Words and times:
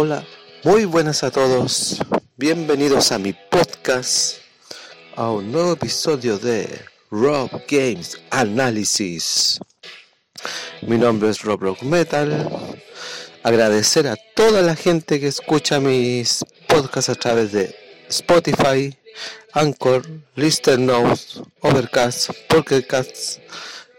Hola, 0.00 0.24
muy 0.62 0.84
buenas 0.84 1.24
a 1.24 1.32
todos. 1.32 1.98
Bienvenidos 2.36 3.10
a 3.10 3.18
mi 3.18 3.32
podcast, 3.32 4.36
a 5.16 5.32
un 5.32 5.50
nuevo 5.50 5.72
episodio 5.72 6.38
de 6.38 6.68
Rob 7.10 7.50
Games 7.68 8.16
Analysis. 8.30 9.58
Mi 10.82 10.98
nombre 10.98 11.30
es 11.30 11.42
Rob 11.42 11.60
Rock 11.62 11.82
Metal. 11.82 12.48
Agradecer 13.42 14.06
a 14.06 14.14
toda 14.36 14.62
la 14.62 14.76
gente 14.76 15.18
que 15.18 15.26
escucha 15.26 15.80
mis 15.80 16.44
podcasts 16.68 17.08
a 17.08 17.16
través 17.16 17.50
de 17.50 17.74
Spotify, 18.08 18.96
Anchor, 19.52 20.06
Lister 20.36 20.78
Overcast, 21.60 22.30
Pocketcast, 22.48 23.40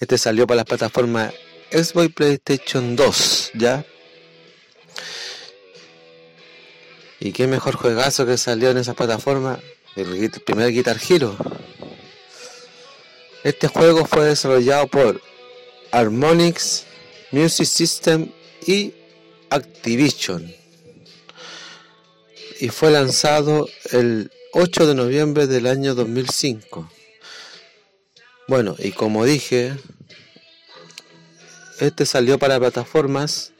Este 0.00 0.18
salió 0.18 0.46
para 0.46 0.56
las 0.56 0.66
plataformas 0.66 1.32
Xbox 1.70 2.06
y 2.06 2.08
PlayStation 2.08 2.96
2, 2.96 3.50
¿ya? 3.54 3.84
Y 7.20 7.32
qué 7.32 7.46
mejor 7.46 7.76
juegazo 7.76 8.26
que 8.26 8.36
salió 8.36 8.70
en 8.70 8.78
esa 8.78 8.94
plataforma, 8.94 9.60
el 9.94 10.30
primer 10.44 10.72
Guitar 10.72 10.98
Hero. 11.08 11.36
Este 13.44 13.68
juego 13.68 14.04
fue 14.04 14.24
desarrollado 14.26 14.86
por 14.88 15.20
Harmonix 15.92 16.84
Music 17.30 17.66
System 17.66 18.30
y 18.66 18.94
Activision. 19.50 20.54
Y 22.60 22.68
fue 22.68 22.90
lanzado 22.90 23.68
el 23.90 24.30
8 24.54 24.86
de 24.86 24.94
noviembre 24.94 25.46
del 25.46 25.66
año 25.66 25.94
2005. 25.94 26.86
Bueno, 28.48 28.76
y 28.78 28.92
como 28.92 29.24
dije, 29.24 29.74
este 31.80 32.04
salió 32.04 32.38
para 32.38 32.60
plataformas 32.60 33.52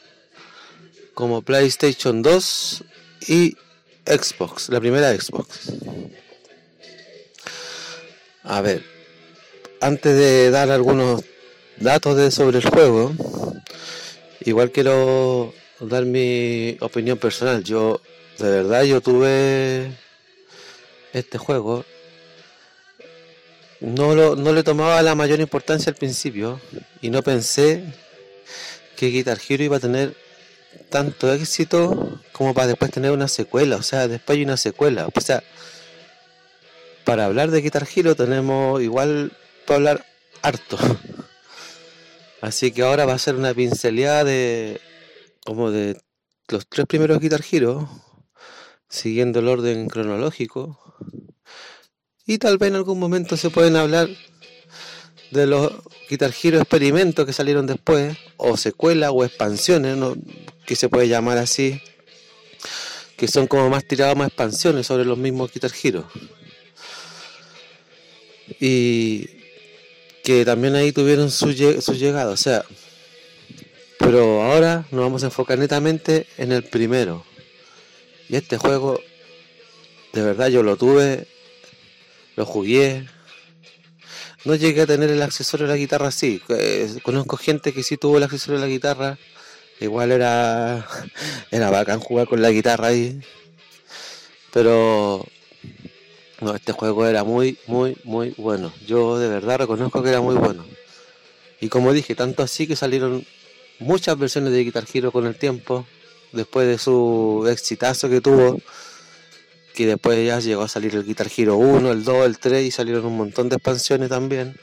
como 1.15 1.41
PlayStation 1.41 2.21
2 2.21 2.85
y 3.27 3.57
Xbox, 4.05 4.69
la 4.69 4.81
primera 4.81 5.19
Xbox. 5.19 5.73
A 8.43 8.61
ver, 8.61 8.85
antes 9.81 10.15
de 10.15 10.51
dar 10.51 10.71
algunos 10.71 11.25
datos 11.79 12.19
de, 12.19 12.31
sobre 12.31 12.59
el 12.59 12.69
juego, 12.69 13.15
igual 14.41 14.71
quiero 14.71 15.55
dar 15.81 16.05
mi 16.05 16.77
opinión 16.81 17.17
personal. 17.17 17.65
Yo, 17.65 18.03
de 18.39 18.51
verdad, 18.51 18.83
yo 18.83 19.01
tuve 19.01 20.03
este 21.13 21.39
juego, 21.39 21.85
no, 23.81 24.15
lo, 24.15 24.37
no 24.37 24.53
le 24.53 24.63
tomaba 24.63 25.03
la 25.03 25.15
mayor 25.15 25.41
importancia 25.41 25.91
al 25.91 25.97
principio 25.97 26.61
y 27.01 27.11
no 27.11 27.23
pensé 27.23 27.85
que 28.97 29.09
Guitar 29.09 29.39
Hero 29.49 29.65
iba 29.65 29.77
a 29.79 29.81
tener 29.81 30.17
tanto 30.89 31.33
éxito 31.33 32.21
como 32.33 32.55
para 32.55 32.69
después 32.69 32.91
tener 32.91 33.11
una 33.11 33.29
secuela. 33.29 33.77
O 33.77 33.83
sea, 33.83 34.09
después 34.09 34.37
hay 34.37 34.45
una 34.45 34.57
secuela. 34.57 35.09
O 35.15 35.21
sea, 35.21 35.43
para 37.05 37.27
hablar 37.27 37.51
de 37.51 37.61
Guitar 37.61 37.87
Hero 37.95 38.15
tenemos 38.15 38.81
igual 38.81 39.33
para 39.67 39.77
hablar 39.77 40.07
harto. 40.43 40.79
Así 42.41 42.73
que 42.73 42.83
ahora 42.83 43.07
va 43.07 43.15
a 43.15 43.19
ser 43.19 43.37
una 43.37 43.55
pinceleada 43.55 44.25
de 44.25 44.81
como 45.45 45.71
de 45.71 46.01
los 46.49 46.67
tres 46.69 46.87
primeros 46.87 47.21
Guitar 47.21 47.43
Hero 47.51 47.89
siguiendo 48.89 49.41
el 49.41 49.49
orden 49.49 49.89
cronológico. 49.89 50.79
Y 52.27 52.39
tal 52.39 52.59
vez 52.59 52.69
en 52.69 52.77
algún 52.77 52.99
momento 52.99 53.37
se 53.37 53.51
pueden 53.51 53.77
hablar 53.77 54.09
de 55.33 55.47
los 55.47 55.73
Guitar 56.09 56.33
Hero 56.43 56.59
experimentos 56.59 57.27
que 57.27 57.33
salieron 57.33 57.67
después, 57.67 58.17
o 58.37 58.57
secuelas 58.57 59.11
o 59.13 59.25
expansiones, 59.25 59.97
que 60.67 60.77
se 60.77 60.89
puede 60.89 61.09
llamar 61.09 61.39
así, 61.39 61.81
que 63.17 63.27
son 63.29 63.47
como 63.47 63.71
más 63.71 63.85
tiradas 63.87 64.17
más 64.17 64.29
expansiones 64.29 64.87
sobre 64.87 65.05
los 65.05 65.19
mismos 65.19 65.53
Guitar 65.53 65.73
Hero. 65.83 66.07
Y 68.61 69.27
que 70.23 70.45
también 70.45 70.77
ahí 70.77 70.93
tuvieron 70.93 71.31
su, 71.31 71.53
su 71.53 71.95
llegada, 71.95 72.31
o 72.31 72.37
sea, 72.37 72.65
pero 73.99 74.43
ahora 74.43 74.87
nos 74.91 75.01
vamos 75.01 75.23
a 75.23 75.27
enfocar 75.27 75.59
netamente 75.59 76.27
en 76.37 76.53
el 76.53 76.63
primero. 76.63 77.25
Y 78.29 78.37
este 78.37 78.59
juego, 78.59 79.01
de 80.13 80.23
verdad 80.23 80.49
yo 80.49 80.63
lo 80.63 80.77
tuve, 80.77 81.27
lo 82.37 82.47
jugué. 82.47 83.07
No 84.45 84.55
llegué 84.55 84.83
a 84.83 84.87
tener 84.87 85.11
el 85.11 85.23
accesorio 85.23 85.67
de 85.67 85.73
la 85.73 85.79
guitarra 85.79 86.09
así. 86.09 86.43
Eh, 86.49 86.99
conozco 87.03 87.37
gente 87.37 87.73
que 87.73 87.83
sí 87.83 87.97
tuvo 87.97 88.17
el 88.17 88.25
accesorio 88.25 88.61
de 88.61 88.67
la 88.67 88.73
guitarra. 88.73 89.19
Igual 89.81 90.13
era, 90.13 90.87
era 91.51 91.71
bacán 91.71 92.01
jugar 92.01 92.27
con 92.27 92.43
la 92.43 92.51
guitarra 92.51 92.89
ahí. 92.89 93.21
Pero 94.53 95.27
no, 96.41 96.55
este 96.55 96.73
juego 96.73 97.07
era 97.07 97.23
muy, 97.23 97.57
muy, 97.67 97.97
muy 98.05 98.35
bueno. 98.37 98.73
Yo 98.87 99.19
de 99.19 99.29
verdad 99.29 99.59
reconozco 99.59 100.03
que 100.03 100.09
era 100.09 100.21
muy 100.21 100.35
bueno. 100.35 100.65
Y 101.61 101.69
como 101.69 101.93
dije, 101.93 102.17
tanto 102.17 102.43
así 102.43 102.67
que 102.67 102.75
salieron 102.75 103.25
muchas 103.79 104.19
versiones 104.19 104.53
de 104.53 104.65
Guitar 104.65 104.85
Hero 104.93 105.13
con 105.13 105.27
el 105.27 105.37
tiempo 105.37 105.87
después 106.33 106.67
de 106.67 106.79
su 106.79 107.47
exitazo 107.49 108.09
que 108.09 108.21
tuvo, 108.21 108.59
que 109.75 109.87
después 109.87 110.25
ya 110.25 110.41
llegó 110.41 110.63
a 110.63 110.69
salir 110.69 110.95
el 110.95 111.05
Guitar 111.05 111.29
Hero 111.35 111.57
1, 111.57 111.93
el 111.93 112.05
2, 112.05 112.27
el 112.27 112.39
3 112.39 112.65
y 112.65 112.71
salieron 112.71 113.07
un 113.07 113.17
montón 113.17 113.49
de 113.49 113.57
expansiones 113.57 114.09
también, 114.09 114.57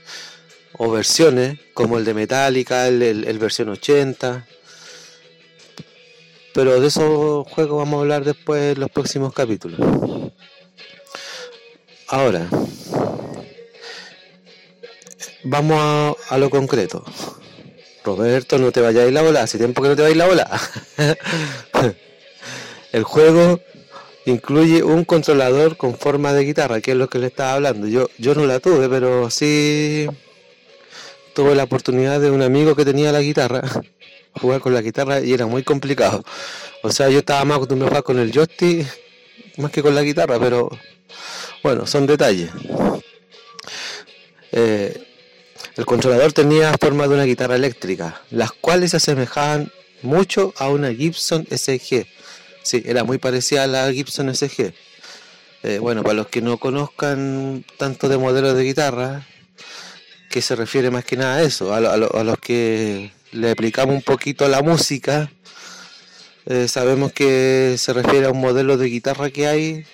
o 0.78 0.92
versiones 0.92 1.60
como 1.74 1.98
el 1.98 2.06
de 2.06 2.14
Metallica, 2.14 2.88
el, 2.88 3.40
versión 3.40 3.70
80. 3.70 4.48
Pero 6.54 6.80
de 6.80 6.88
esos 6.88 7.48
juegos 7.48 7.78
vamos 7.78 7.98
a 7.98 8.02
hablar 8.02 8.24
después 8.24 8.76
en 8.76 8.80
los 8.80 8.92
próximos 8.92 9.34
capítulos. 9.34 9.80
Ahora, 12.08 12.48
vamos 15.44 16.16
a 16.30 16.38
lo 16.38 16.50
concreto. 16.50 17.04
Roberto, 18.04 18.58
no 18.58 18.72
te 18.72 18.82
vayáis 18.82 19.14
la 19.14 19.22
bola, 19.22 19.44
hace 19.44 19.58
tiempo 19.58 19.82
que 19.82 19.90
no 19.90 19.96
te 19.96 20.02
vais 20.02 20.18
la 20.18 20.26
bola. 20.26 20.60
el 22.92 23.04
juego 23.04 23.60
incluye 24.30 24.84
un 24.84 25.06
controlador 25.06 25.78
con 25.78 25.96
forma 25.96 26.34
de 26.34 26.46
guitarra, 26.46 26.82
que 26.82 26.92
es 26.92 26.98
lo 26.98 27.10
que 27.10 27.20
le 27.20 27.28
estaba 27.28 27.54
hablando. 27.54 27.88
Yo, 27.88 28.10
yo 28.18 28.36
no 28.36 28.46
la 28.46 28.60
tuve, 28.60 28.90
pero 28.90 29.30
sí 29.30 30.08
tuve 31.34 31.56
la 31.56 31.64
oportunidad 31.64 32.20
de 32.20 32.32
un 32.32 32.42
amigo 32.42 32.76
que 32.76 32.86
tenía 32.86 33.12
la 33.12 33.22
guitarra, 33.22 33.62
jugar 34.42 34.62
con 34.62 34.74
la 34.74 34.82
guitarra 34.82 35.22
y 35.22 35.34
era 35.34 35.46
muy 35.46 35.64
complicado. 35.64 36.24
O 36.84 36.92
sea, 36.92 37.10
yo 37.10 37.20
estaba 37.20 37.44
más 37.46 37.58
acostumbrado 37.58 37.88
a 37.88 37.92
jugar 37.92 38.04
con 38.04 38.20
el 38.20 38.32
joystick 38.32 38.88
más 39.58 39.72
que 39.72 39.82
con 39.82 39.94
la 39.94 40.02
guitarra, 40.02 40.40
pero 40.40 40.70
bueno, 41.64 41.86
son 41.86 42.08
detalles. 42.08 42.50
Eh, 44.52 45.06
el 45.76 45.86
controlador 45.86 46.34
tenía 46.34 46.74
forma 46.80 47.08
de 47.08 47.14
una 47.14 47.24
guitarra 47.24 47.56
eléctrica, 47.56 48.22
las 48.32 48.52
cuales 48.52 48.92
se 48.92 48.98
asemejaban 48.98 49.72
mucho 50.02 50.54
a 50.58 50.70
una 50.70 50.94
Gibson 50.94 51.46
SG. 51.50 52.06
Sí, 52.64 52.84
era 52.86 53.04
muy 53.04 53.18
parecida 53.18 53.64
a 53.64 53.68
la 53.68 53.92
Gibson 53.92 54.34
SG. 54.34 54.74
Eh, 55.64 55.80
bueno, 55.80 56.04
para 56.04 56.14
los 56.14 56.28
que 56.28 56.42
no 56.42 56.58
conozcan 56.58 57.66
tanto 57.78 58.08
de 58.08 58.18
modelos 58.18 58.56
de 58.56 58.64
guitarra, 58.64 59.28
que 60.30 60.42
se 60.42 60.56
refiere 60.56 60.92
más 60.92 61.04
que 61.04 61.18
nada 61.18 61.38
a 61.38 61.42
eso, 61.44 61.74
a, 61.74 61.98
los 61.98 62.40
que 62.40 63.12
le 63.32 63.52
aplicamos 63.52 63.96
un 63.96 64.02
poquito 64.02 64.46
a 64.46 64.48
la 64.50 64.62
música. 64.62 65.32
Eh, 66.46 66.68
sabemos 66.68 67.12
que 67.12 67.76
se 67.78 67.94
refiere 67.94 68.28
a 68.28 68.32
un 68.32 68.40
modelo 68.40 68.78
de 68.78 68.88
guitarra 68.88 69.30
que 69.30 69.48
hay 69.48 69.86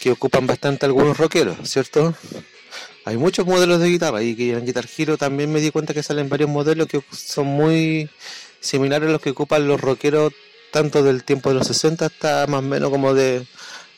que 0.00 0.10
ocupan 0.10 0.46
bastante 0.46 0.86
algunos 0.86 1.16
rockeros, 1.18 1.56
¿cierto? 1.64 2.14
Hay 3.04 3.16
muchos 3.16 3.46
modelos 3.46 3.80
de 3.80 3.88
guitarra 3.88 4.22
y 4.22 4.36
que 4.36 4.52
en 4.52 4.64
Guitar 4.64 4.86
Hero 4.96 5.16
también 5.16 5.52
me 5.52 5.60
di 5.60 5.70
cuenta 5.70 5.94
que 5.94 6.02
salen 6.02 6.28
varios 6.28 6.50
modelos 6.50 6.86
que 6.88 7.02
son 7.10 7.46
muy 7.46 8.10
similares 8.60 9.08
a 9.08 9.12
los 9.12 9.20
que 9.20 9.30
ocupan 9.30 9.66
los 9.66 9.80
rockeros 9.80 10.32
tanto 10.70 11.02
del 11.02 11.24
tiempo 11.24 11.50
de 11.50 11.56
los 11.56 11.66
60 11.66 12.06
hasta 12.06 12.46
más 12.46 12.60
o 12.60 12.62
menos 12.62 12.90
como 12.90 13.14
de, 13.14 13.46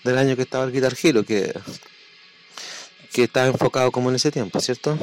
del 0.04 0.18
año 0.18 0.36
que 0.36 0.42
estaba 0.42 0.64
el 0.64 0.72
Guitar 0.72 0.94
Hero, 1.00 1.24
que, 1.24 1.52
que 3.12 3.24
está 3.24 3.46
enfocado 3.46 3.90
como 3.90 4.10
en 4.10 4.16
ese 4.16 4.30
tiempo, 4.30 4.60
¿cierto? 4.60 4.96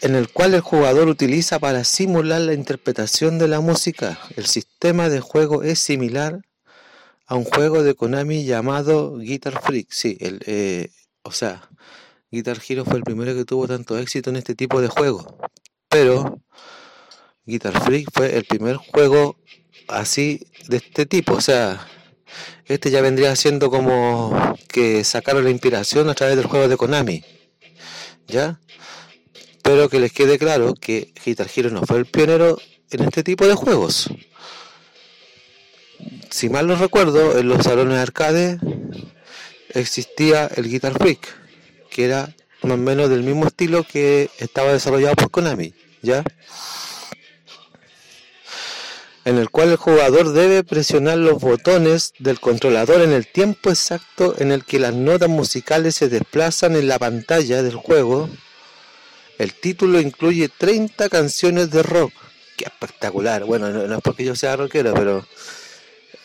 En 0.00 0.14
el 0.14 0.28
cual 0.28 0.54
el 0.54 0.60
jugador 0.60 1.08
utiliza 1.08 1.58
para 1.58 1.82
simular 1.84 2.40
la 2.40 2.54
interpretación 2.54 3.38
de 3.38 3.48
la 3.48 3.60
música. 3.60 4.18
El 4.36 4.46
sistema 4.46 5.08
de 5.08 5.20
juego 5.20 5.62
es 5.62 5.80
similar 5.80 6.40
a 7.26 7.34
un 7.34 7.44
juego 7.44 7.82
de 7.82 7.94
Konami 7.94 8.44
llamado 8.44 9.18
Guitar 9.18 9.60
Freak. 9.60 9.88
Sí, 9.90 10.16
el, 10.20 10.40
eh, 10.46 10.90
o 11.22 11.32
sea, 11.32 11.68
Guitar 12.30 12.58
Hero 12.66 12.84
fue 12.84 12.96
el 12.96 13.02
primero 13.02 13.34
que 13.34 13.44
tuvo 13.44 13.66
tanto 13.66 13.98
éxito 13.98 14.30
en 14.30 14.36
este 14.36 14.54
tipo 14.54 14.80
de 14.80 14.88
juego. 14.88 15.38
Pero 15.88 16.40
Guitar 17.48 17.82
Freak 17.82 18.10
fue 18.12 18.36
el 18.36 18.44
primer 18.44 18.76
juego 18.76 19.36
así 19.88 20.46
de 20.68 20.76
este 20.76 21.06
tipo. 21.06 21.34
O 21.34 21.40
sea, 21.40 21.86
este 22.66 22.90
ya 22.90 23.00
vendría 23.00 23.34
siendo 23.34 23.70
como 23.70 24.56
que 24.68 25.02
sacaron 25.02 25.44
la 25.44 25.50
inspiración 25.50 26.08
a 26.08 26.14
través 26.14 26.36
del 26.36 26.46
juego 26.46 26.68
de 26.68 26.76
Konami. 26.76 27.24
¿Ya? 28.28 28.60
Pero 29.62 29.88
que 29.88 29.98
les 29.98 30.12
quede 30.12 30.38
claro 30.38 30.74
que 30.74 31.12
Guitar 31.24 31.48
Hero 31.54 31.70
no 31.70 31.82
fue 31.82 31.98
el 31.98 32.06
pionero 32.06 32.58
en 32.90 33.02
este 33.02 33.22
tipo 33.22 33.46
de 33.46 33.54
juegos 33.54 34.10
si 36.30 36.48
mal 36.48 36.66
no 36.66 36.76
recuerdo, 36.76 37.38
en 37.38 37.48
los 37.48 37.64
salones 37.64 37.94
de 37.96 38.02
arcade 38.02 38.58
existía 39.70 40.46
el 40.54 40.68
Guitar 40.68 40.98
Freak, 40.98 41.26
que 41.90 42.04
era 42.04 42.34
más 42.62 42.74
o 42.74 42.76
menos 42.76 43.10
del 43.10 43.22
mismo 43.22 43.46
estilo 43.46 43.84
que 43.84 44.30
estaba 44.38 44.72
desarrollado 44.72 45.16
por 45.16 45.30
Konami, 45.30 45.74
¿ya? 46.02 46.24
En 49.28 49.36
el 49.36 49.50
cual 49.50 49.68
el 49.68 49.76
jugador 49.76 50.32
debe 50.32 50.64
presionar 50.64 51.18
los 51.18 51.38
botones 51.38 52.14
del 52.18 52.40
controlador 52.40 53.02
en 53.02 53.12
el 53.12 53.26
tiempo 53.26 53.68
exacto 53.68 54.34
en 54.38 54.52
el 54.52 54.64
que 54.64 54.78
las 54.78 54.94
notas 54.94 55.28
musicales 55.28 55.96
se 55.96 56.08
desplazan 56.08 56.76
en 56.76 56.88
la 56.88 56.98
pantalla 56.98 57.62
del 57.62 57.74
juego. 57.74 58.30
El 59.36 59.52
título 59.52 60.00
incluye 60.00 60.48
30 60.48 61.10
canciones 61.10 61.70
de 61.70 61.82
rock. 61.82 62.10
Qué 62.56 62.64
espectacular. 62.64 63.44
Bueno, 63.44 63.68
no, 63.68 63.96
es 63.96 64.00
porque 64.00 64.24
yo 64.24 64.34
sea 64.34 64.56
rockero, 64.56 64.94
pero 64.94 65.26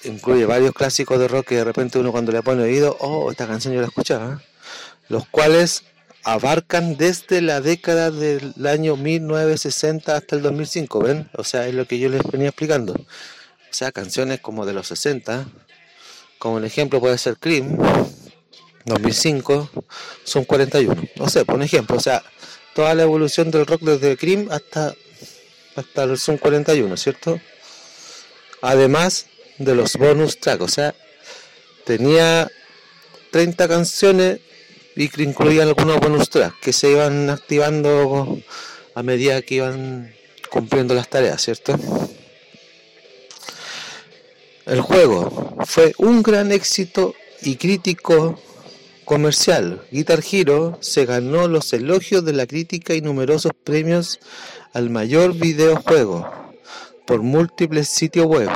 incluye 0.05 0.45
varios 0.45 0.71
clásicos 0.71 1.19
de 1.19 1.27
rock 1.27 1.47
que 1.47 1.55
de 1.55 1.65
repente 1.65 1.99
uno 1.99 2.13
cuando 2.13 2.31
le 2.31 2.41
pone 2.41 2.63
oído, 2.63 2.95
oh, 3.01 3.29
esta 3.31 3.45
canción 3.45 3.73
yo 3.73 3.81
la 3.81 3.87
escuchaba, 3.87 4.41
los 5.09 5.27
cuales 5.27 5.83
abarcan 6.23 6.95
desde 6.97 7.41
la 7.41 7.61
década 7.61 8.11
del 8.11 8.53
año 8.65 8.95
1960 8.95 10.15
hasta 10.15 10.35
el 10.35 10.41
2005, 10.41 10.99
¿ven? 11.01 11.29
O 11.35 11.43
sea, 11.43 11.67
es 11.67 11.73
lo 11.73 11.85
que 11.85 11.99
yo 11.99 12.09
les 12.09 12.23
venía 12.23 12.49
explicando. 12.49 12.93
O 12.93 13.75
sea, 13.75 13.91
canciones 13.91 14.39
como 14.39 14.65
de 14.65 14.73
los 14.73 14.87
60, 14.87 15.45
como 16.37 16.59
el 16.59 16.65
ejemplo 16.65 16.99
puede 16.99 17.17
ser 17.17 17.37
Cream, 17.37 17.77
2005, 18.85 19.69
son 20.23 20.45
41. 20.45 20.95
O 21.19 21.29
sea, 21.29 21.45
por 21.45 21.61
ejemplo, 21.61 21.97
o 21.97 21.99
sea, 21.99 22.23
toda 22.73 22.93
la 22.95 23.03
evolución 23.03 23.51
del 23.51 23.65
rock 23.65 23.81
desde 23.81 24.17
Cream 24.17 24.47
hasta, 24.51 24.93
hasta 25.75 26.03
el 26.03 26.17
Zoom 26.17 26.37
41, 26.37 26.95
¿cierto? 26.97 27.39
Además, 28.61 29.27
de 29.57 29.75
los 29.75 29.97
bonus 29.97 30.39
tracks, 30.39 30.61
o 30.61 30.67
sea, 30.67 30.95
tenía 31.85 32.49
30 33.31 33.67
canciones 33.67 34.39
y 34.95 35.09
que 35.09 35.23
incluían 35.23 35.67
algunos 35.67 35.99
bonus 35.99 36.29
tracks 36.29 36.55
que 36.61 36.73
se 36.73 36.91
iban 36.91 37.29
activando 37.29 38.37
a 38.95 39.03
medida 39.03 39.41
que 39.41 39.55
iban 39.55 40.13
cumpliendo 40.49 40.93
las 40.93 41.09
tareas, 41.09 41.41
¿cierto? 41.41 41.75
El 44.65 44.81
juego 44.81 45.57
fue 45.65 45.93
un 45.97 46.23
gran 46.23 46.51
éxito 46.51 47.15
y 47.41 47.57
crítico 47.57 48.39
comercial. 49.03 49.81
Guitar 49.91 50.23
Hero 50.31 50.77
se 50.81 51.05
ganó 51.05 51.47
los 51.47 51.73
elogios 51.73 52.23
de 52.23 52.33
la 52.33 52.47
crítica 52.47 52.93
y 52.93 53.01
numerosos 53.01 53.51
premios 53.63 54.19
al 54.71 54.89
mayor 54.89 55.33
videojuego 55.33 56.31
por 57.05 57.21
múltiples 57.21 57.89
sitios 57.89 58.25
web. 58.25 58.49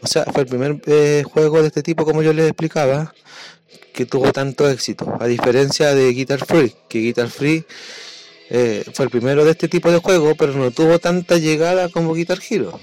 O 0.00 0.06
sea, 0.06 0.24
fue 0.24 0.42
el 0.42 0.48
primer 0.48 0.80
eh, 0.86 1.24
juego 1.24 1.62
de 1.62 1.68
este 1.68 1.82
tipo, 1.82 2.04
como 2.04 2.22
yo 2.22 2.32
les 2.32 2.46
explicaba, 2.46 3.14
que 3.94 4.04
tuvo 4.04 4.32
tanto 4.32 4.68
éxito. 4.68 5.16
A 5.20 5.26
diferencia 5.26 5.94
de 5.94 6.12
Guitar 6.12 6.44
Free, 6.44 6.74
que 6.88 6.98
Guitar 6.98 7.30
Free 7.30 7.64
eh, 8.50 8.84
fue 8.92 9.06
el 9.06 9.10
primero 9.10 9.44
de 9.44 9.52
este 9.52 9.68
tipo 9.68 9.90
de 9.90 9.98
juego, 9.98 10.34
pero 10.34 10.52
no 10.52 10.70
tuvo 10.70 10.98
tanta 10.98 11.38
llegada 11.38 11.88
como 11.88 12.12
Guitar 12.12 12.38
Hero. 12.46 12.78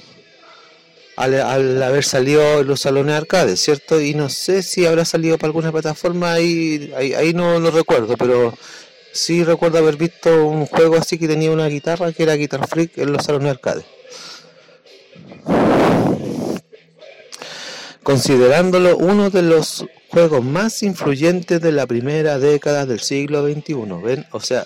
Al, 1.18 1.84
haber 1.84 2.04
salido 2.04 2.62
en 2.62 2.68
los 2.68 2.82
salones 2.82 3.16
arcade, 3.16 3.58
¿cierto? 3.58 4.02
Y 4.02 4.16
no 4.16 4.30
sé 4.30 4.64
si 4.64 4.88
habrá 4.88 5.06
salido 5.06 5.38
para 5.38 5.50
alguna 5.50 5.72
plataforma, 5.72 6.34
ahí, 6.34 6.92
ahí, 6.96 7.34
no 7.34 7.60
lo 7.60 7.70
recuerdo, 7.70 8.16
pero 8.18 8.58
sí 9.12 9.44
recuerdo 9.44 9.78
haber 9.78 9.98
visto 9.98 10.48
un 10.48 10.66
juego 10.66 10.96
así 10.96 11.20
que 11.20 11.28
tenía 11.28 11.52
una 11.52 11.68
guitarra 11.68 12.12
que 12.14 12.24
era 12.24 12.36
Guitar 12.36 12.68
Freak 12.68 12.98
en 12.98 13.12
los 13.12 13.26
salones 13.26 13.52
arcade 13.52 13.84
considerándolo 18.04 18.98
uno 18.98 19.30
de 19.30 19.42
los 19.42 19.86
juegos 20.10 20.44
más 20.44 20.84
influyentes 20.84 21.62
de 21.62 21.72
la 21.72 21.86
primera 21.88 22.40
década 22.40 22.86
del 22.86 23.00
siglo 23.00 23.44
XXI. 23.46 23.76
¿Ven? 24.04 24.26
O 24.32 24.40
sea, 24.40 24.66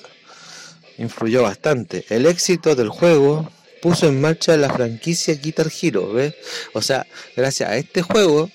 influyó 0.98 1.44
bastante. 1.44 2.06
El 2.10 2.26
éxito 2.26 2.76
del 2.76 2.90
juego 2.90 3.50
puso 3.82 4.08
en 4.08 4.20
marcha 4.20 4.58
la 4.58 4.74
franquicia 4.74 5.36
Guitar 5.36 5.68
Hero, 5.82 6.12
¿ves? 6.12 6.34
O 6.74 6.82
sea, 6.82 7.06
gracias 7.36 7.70
a 7.70 7.78
este 7.78 8.02
juego, 8.02 8.50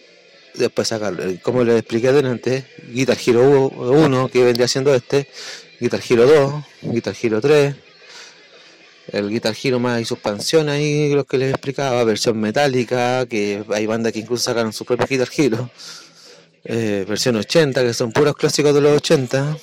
después 0.55 0.89
sacarlo, 0.89 1.23
como 1.43 1.63
les 1.63 1.79
expliqué 1.79 2.13
delante, 2.13 2.65
Guitar 2.89 3.17
Hero 3.25 3.69
1, 3.69 4.29
que 4.29 4.43
vendría 4.43 4.67
siendo 4.67 4.93
este, 4.93 5.29
Guitar 5.79 6.01
Hero 6.09 6.27
2, 6.83 6.93
Guitar 6.93 7.15
Hero 7.23 7.41
3, 7.41 7.75
el 9.13 9.31
Guitar 9.31 9.55
Hero 9.63 9.79
más 9.79 10.01
y 10.01 10.05
su 10.05 10.15
expansión 10.15 10.69
ahí, 10.69 11.13
lo 11.13 11.25
que 11.25 11.39
les 11.39 11.51
explicaba, 11.51 12.03
versión 12.05 12.39
metálica, 12.39 13.27
que 13.27 13.65
hay 13.73 13.87
bandas 13.87 14.13
que 14.13 14.21
incluso 14.21 14.45
sacaron 14.45 14.73
su 14.73 14.85
propio 14.85 15.07
Guitar 15.09 15.29
Hero, 15.37 15.71
eh, 16.65 17.05
versión 17.09 17.37
80, 17.37 17.83
que 17.83 17.95
son 17.95 18.13
puros 18.13 18.37
clásicos 18.37 18.75
de 18.75 18.81
los 18.81 18.97
80. 18.97 19.57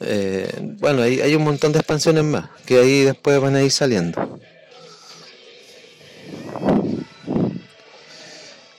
Eh, 0.00 0.48
bueno, 0.78 1.02
hay, 1.02 1.20
hay 1.20 1.34
un 1.34 1.42
montón 1.42 1.72
de 1.72 1.80
expansiones 1.80 2.24
más, 2.24 2.48
que 2.64 2.78
ahí 2.78 3.02
después 3.02 3.40
van 3.40 3.56
a 3.56 3.62
ir 3.62 3.70
saliendo. 3.70 4.37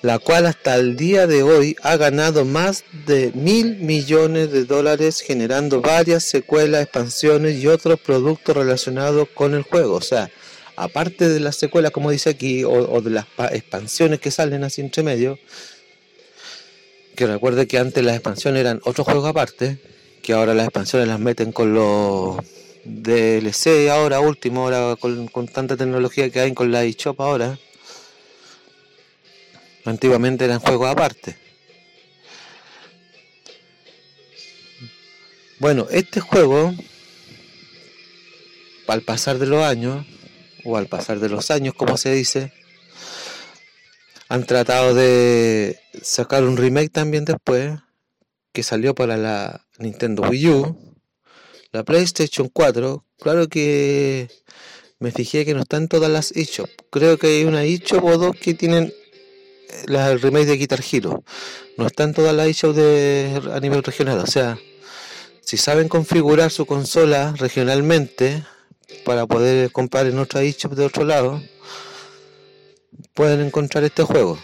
La 0.01 0.17
cual 0.17 0.45
hasta 0.45 0.75
el 0.75 0.95
día 0.95 1.27
de 1.27 1.43
hoy 1.43 1.75
ha 1.83 1.97
ganado 1.97 2.45
más 2.45 2.83
de 3.05 3.31
mil 3.33 3.77
millones 3.77 4.51
de 4.51 4.63
dólares 4.63 5.19
generando 5.19 5.81
varias 5.81 6.23
secuelas, 6.23 6.83
expansiones 6.83 7.61
y 7.61 7.67
otros 7.67 7.99
productos 7.99 8.55
relacionados 8.55 9.27
con 9.33 9.53
el 9.53 9.63
juego. 9.63 9.95
O 9.95 10.01
sea, 10.01 10.29
aparte 10.77 11.27
de 11.27 11.41
las 11.41 11.57
secuelas, 11.57 11.91
como 11.91 12.11
dice 12.11 12.29
aquí, 12.29 12.63
o, 12.63 13.01
de 13.01 13.09
las 13.09 13.25
expansiones 13.51 14.19
que 14.19 14.31
salen 14.31 14.63
así 14.63 14.79
entre 14.81 15.03
medio, 15.03 15.37
que 17.15 17.27
recuerde 17.27 17.67
que 17.67 17.77
antes 17.77 18.03
las 18.03 18.15
expansiones 18.15 18.61
eran 18.61 18.79
otros 18.85 19.05
juegos 19.05 19.25
aparte, 19.25 19.79
que 20.21 20.31
ahora 20.31 20.53
las 20.53 20.65
expansiones 20.65 21.09
las 21.09 21.19
meten 21.19 21.51
con 21.51 21.73
los 21.73 22.37
DLC 22.85 23.89
ahora 23.91 24.21
último, 24.21 24.63
ahora 24.63 24.95
con, 24.95 25.27
con 25.27 25.49
tanta 25.49 25.75
tecnología 25.75 26.29
que 26.29 26.39
hay 26.39 26.53
con 26.53 26.71
la 26.71 26.85
eShop 26.85 27.19
ahora 27.19 27.59
Antiguamente 29.85 30.45
eran 30.45 30.59
juegos 30.59 30.89
aparte. 30.89 31.37
Bueno, 35.59 35.87
este 35.89 36.21
juego, 36.21 36.73
al 38.87 39.01
pasar 39.01 39.39
de 39.39 39.45
los 39.45 39.63
años, 39.63 40.05
o 40.63 40.77
al 40.77 40.87
pasar 40.87 41.19
de 41.19 41.29
los 41.29 41.51
años, 41.51 41.73
como 41.73 41.97
se 41.97 42.13
dice, 42.13 42.53
han 44.29 44.45
tratado 44.45 44.93
de 44.93 45.79
sacar 46.01 46.43
un 46.43 46.55
remake 46.55 46.89
también 46.89 47.25
después, 47.25 47.73
que 48.53 48.63
salió 48.63 48.95
para 48.95 49.17
la 49.17 49.65
Nintendo 49.79 50.23
Wii 50.23 50.49
U, 50.49 50.95
la 51.71 51.83
PlayStation 51.83 52.47
4. 52.47 53.05
Claro 53.17 53.47
que 53.47 54.29
me 54.99 55.11
fijé 55.11 55.45
que 55.45 55.53
no 55.53 55.61
están 55.61 55.87
todas 55.87 56.11
las 56.11 56.31
eShop. 56.31 56.69
Creo 56.89 57.17
que 57.17 57.27
hay 57.27 57.43
una 57.43 57.63
eShop 57.63 58.03
o 58.03 58.17
dos 58.17 58.35
que 58.35 58.53
tienen 58.53 58.93
la, 59.85 60.11
el 60.11 60.21
remake 60.21 60.45
de 60.45 60.57
Guitar 60.57 60.83
Hero. 60.91 61.23
No 61.77 61.87
está 61.87 62.03
en 62.03 62.13
todas 62.13 62.35
las 62.35 62.47
eShop 62.47 62.75
de 62.75 63.41
a 63.53 63.59
nivel 63.59 63.83
regional. 63.83 64.19
O 64.19 64.27
sea, 64.27 64.57
si 65.41 65.57
saben 65.57 65.87
configurar 65.87 66.51
su 66.51 66.65
consola 66.65 67.33
regionalmente 67.37 68.43
para 69.05 69.25
poder 69.27 69.71
comprar 69.71 70.07
en 70.07 70.19
otra 70.19 70.41
eShop 70.41 70.73
de 70.73 70.85
otro 70.85 71.03
lado, 71.05 71.41
pueden 73.13 73.41
encontrar 73.41 73.83
este 73.83 74.03
juego. 74.03 74.39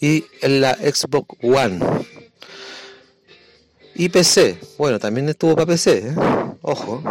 Y 0.00 0.24
en 0.42 0.60
la 0.60 0.74
Xbox 0.74 1.36
One. 1.42 1.80
Y 3.94 4.08
PC. 4.08 4.58
Bueno, 4.76 4.98
también 4.98 5.28
estuvo 5.28 5.54
para 5.54 5.66
PC. 5.66 6.08
¿eh? 6.08 6.14
Ojo 6.62 7.02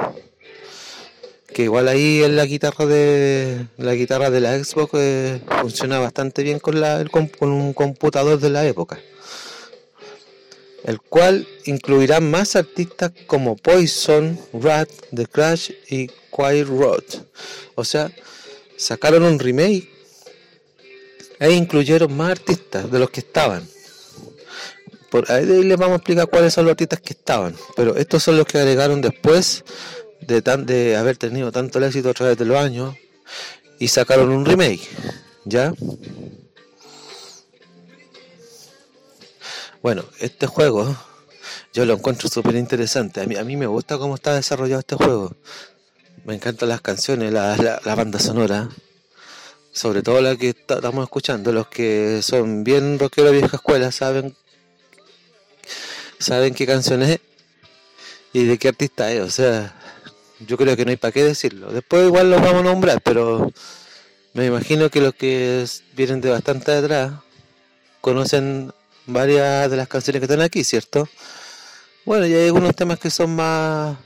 que 1.54 1.64
igual 1.64 1.88
ahí 1.88 2.24
en 2.24 2.36
la 2.36 2.46
guitarra 2.46 2.86
de 2.86 3.68
la 3.78 3.96
guitarra 3.96 4.30
de 4.30 4.42
la 4.42 4.62
Xbox 4.62 4.94
eh, 4.96 5.42
funciona 5.62 6.00
bastante 6.00 6.44
bien 6.44 6.60
con, 6.60 6.82
la, 6.82 7.06
con 7.12 7.30
un 7.52 7.74
computador 7.74 8.40
de 8.40 8.50
la 8.50 8.66
época 8.66 9.00
el 10.84 11.00
cual 11.02 11.48
incluirá 11.66 12.20
más 12.20 12.56
artistas 12.56 13.12
como 13.26 13.56
Poison, 13.56 14.40
Rat, 14.54 14.90
The 15.16 15.28
Crash 15.28 15.72
y 15.90 16.08
Quiet 16.08 16.68
Road. 16.68 17.04
O 17.76 17.86
sea, 17.86 18.12
sacaron 18.78 19.24
un 19.24 19.40
remake 19.40 19.90
e 21.40 21.52
incluyeron 21.52 22.16
más 22.16 22.32
artistas 22.32 22.92
de 22.92 23.00
los 23.00 23.10
que 23.10 23.22
estaban. 23.22 23.68
Por 25.10 25.32
ahí 25.32 25.46
les 25.46 25.78
vamos 25.78 25.94
a 25.94 25.98
explicar 25.98 26.28
cuáles 26.28 26.54
son 26.54 26.66
los 26.66 26.72
artistas 26.72 27.00
que 27.00 27.14
estaban, 27.14 27.56
pero 27.76 27.96
estos 27.96 28.24
son 28.24 28.36
los 28.36 28.48
que 28.48 28.58
agregaron 28.58 29.00
después 29.00 29.64
de, 30.28 30.42
tan, 30.42 30.66
de 30.66 30.96
haber 30.96 31.18
tenido 31.18 31.52
tanto 31.52 31.84
éxito 31.84 32.10
a 32.10 32.14
través 32.14 32.38
de 32.38 32.46
los 32.46 32.58
años 32.58 32.96
y 33.80 33.88
sacaron 33.88 34.30
un 34.30 34.46
remake, 34.46 34.88
¿ya? 35.46 35.74
Bueno, 39.82 40.06
este 40.20 40.48
juego 40.48 40.96
yo 41.74 41.86
lo 41.86 41.96
encuentro 41.96 42.30
súper 42.30 42.56
interesante. 42.56 43.22
A 43.22 43.26
mí, 43.26 43.36
a 43.36 43.44
mí 43.44 43.58
me 43.58 43.66
gusta 43.66 43.98
cómo 43.98 44.16
está 44.16 44.36
desarrollado 44.36 44.80
este 44.80 44.96
juego. 44.96 45.36
Me 46.24 46.36
encantan 46.36 46.70
las 46.70 46.82
canciones, 46.82 47.34
la, 47.34 47.58
la, 47.84 47.96
banda 47.96 48.20
sonora. 48.20 48.70
Sobre 49.72 50.04
todo 50.04 50.22
la 50.22 50.36
que 50.36 50.50
estamos 50.50 51.04
escuchando. 51.04 51.52
Los 51.52 51.68
que 51.68 52.22
son 52.22 52.64
bien 52.64 53.00
rockeros 53.00 53.32
vieja 53.32 53.58
escuela 53.58 53.92
saben 53.92 54.36
saben 56.20 56.54
qué 56.54 56.66
canción 56.66 57.02
es 57.02 57.20
y 58.32 58.46
de 58.46 58.58
qué 58.58 58.70
artista 58.70 59.12
es. 59.12 59.22
O 59.22 59.30
sea, 59.30 59.76
yo 60.48 60.58
creo 60.58 60.76
que 60.76 60.86
no 60.86 60.92
hay 60.92 60.98
para 60.98 61.12
qué 61.12 61.24
decirlo. 61.24 61.72
Después 61.72 62.06
igual 62.06 62.30
los 62.30 62.42
vamos 62.42 62.62
a 62.62 62.64
nombrar, 62.64 63.02
pero 63.02 63.52
me 64.34 64.46
imagino 64.46 64.90
que 64.90 65.02
los 65.02 65.14
que 65.14 65.66
vienen 65.96 66.22
de 66.22 66.30
bastante 66.30 66.72
atrás 66.72 67.14
conocen 68.02 68.74
varias 69.06 69.70
de 69.70 69.78
las 69.78 69.88
canciones 69.88 70.20
que 70.20 70.26
están 70.26 70.42
aquí, 70.42 70.64
¿cierto? 70.64 71.08
Bueno, 72.06 72.26
y 72.26 72.34
hay 72.34 72.48
algunos 72.48 72.76
temas 72.76 73.00
que 73.00 73.10
son 73.10 73.36
más 73.36 73.98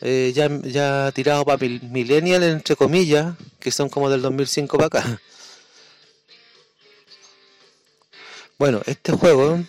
eh, 0.00 0.32
ya, 0.34 0.48
ya 0.62 1.12
tirados 1.12 1.44
para 1.44 1.58
millennial, 1.58 2.42
entre 2.42 2.76
comillas, 2.76 3.34
que 3.58 3.70
son 3.70 3.88
como 3.88 4.08
del 4.10 4.22
2005 4.22 4.76
para 4.76 4.86
acá. 4.86 5.20
Bueno, 8.58 8.80
este 8.86 9.12
juego, 9.12 9.60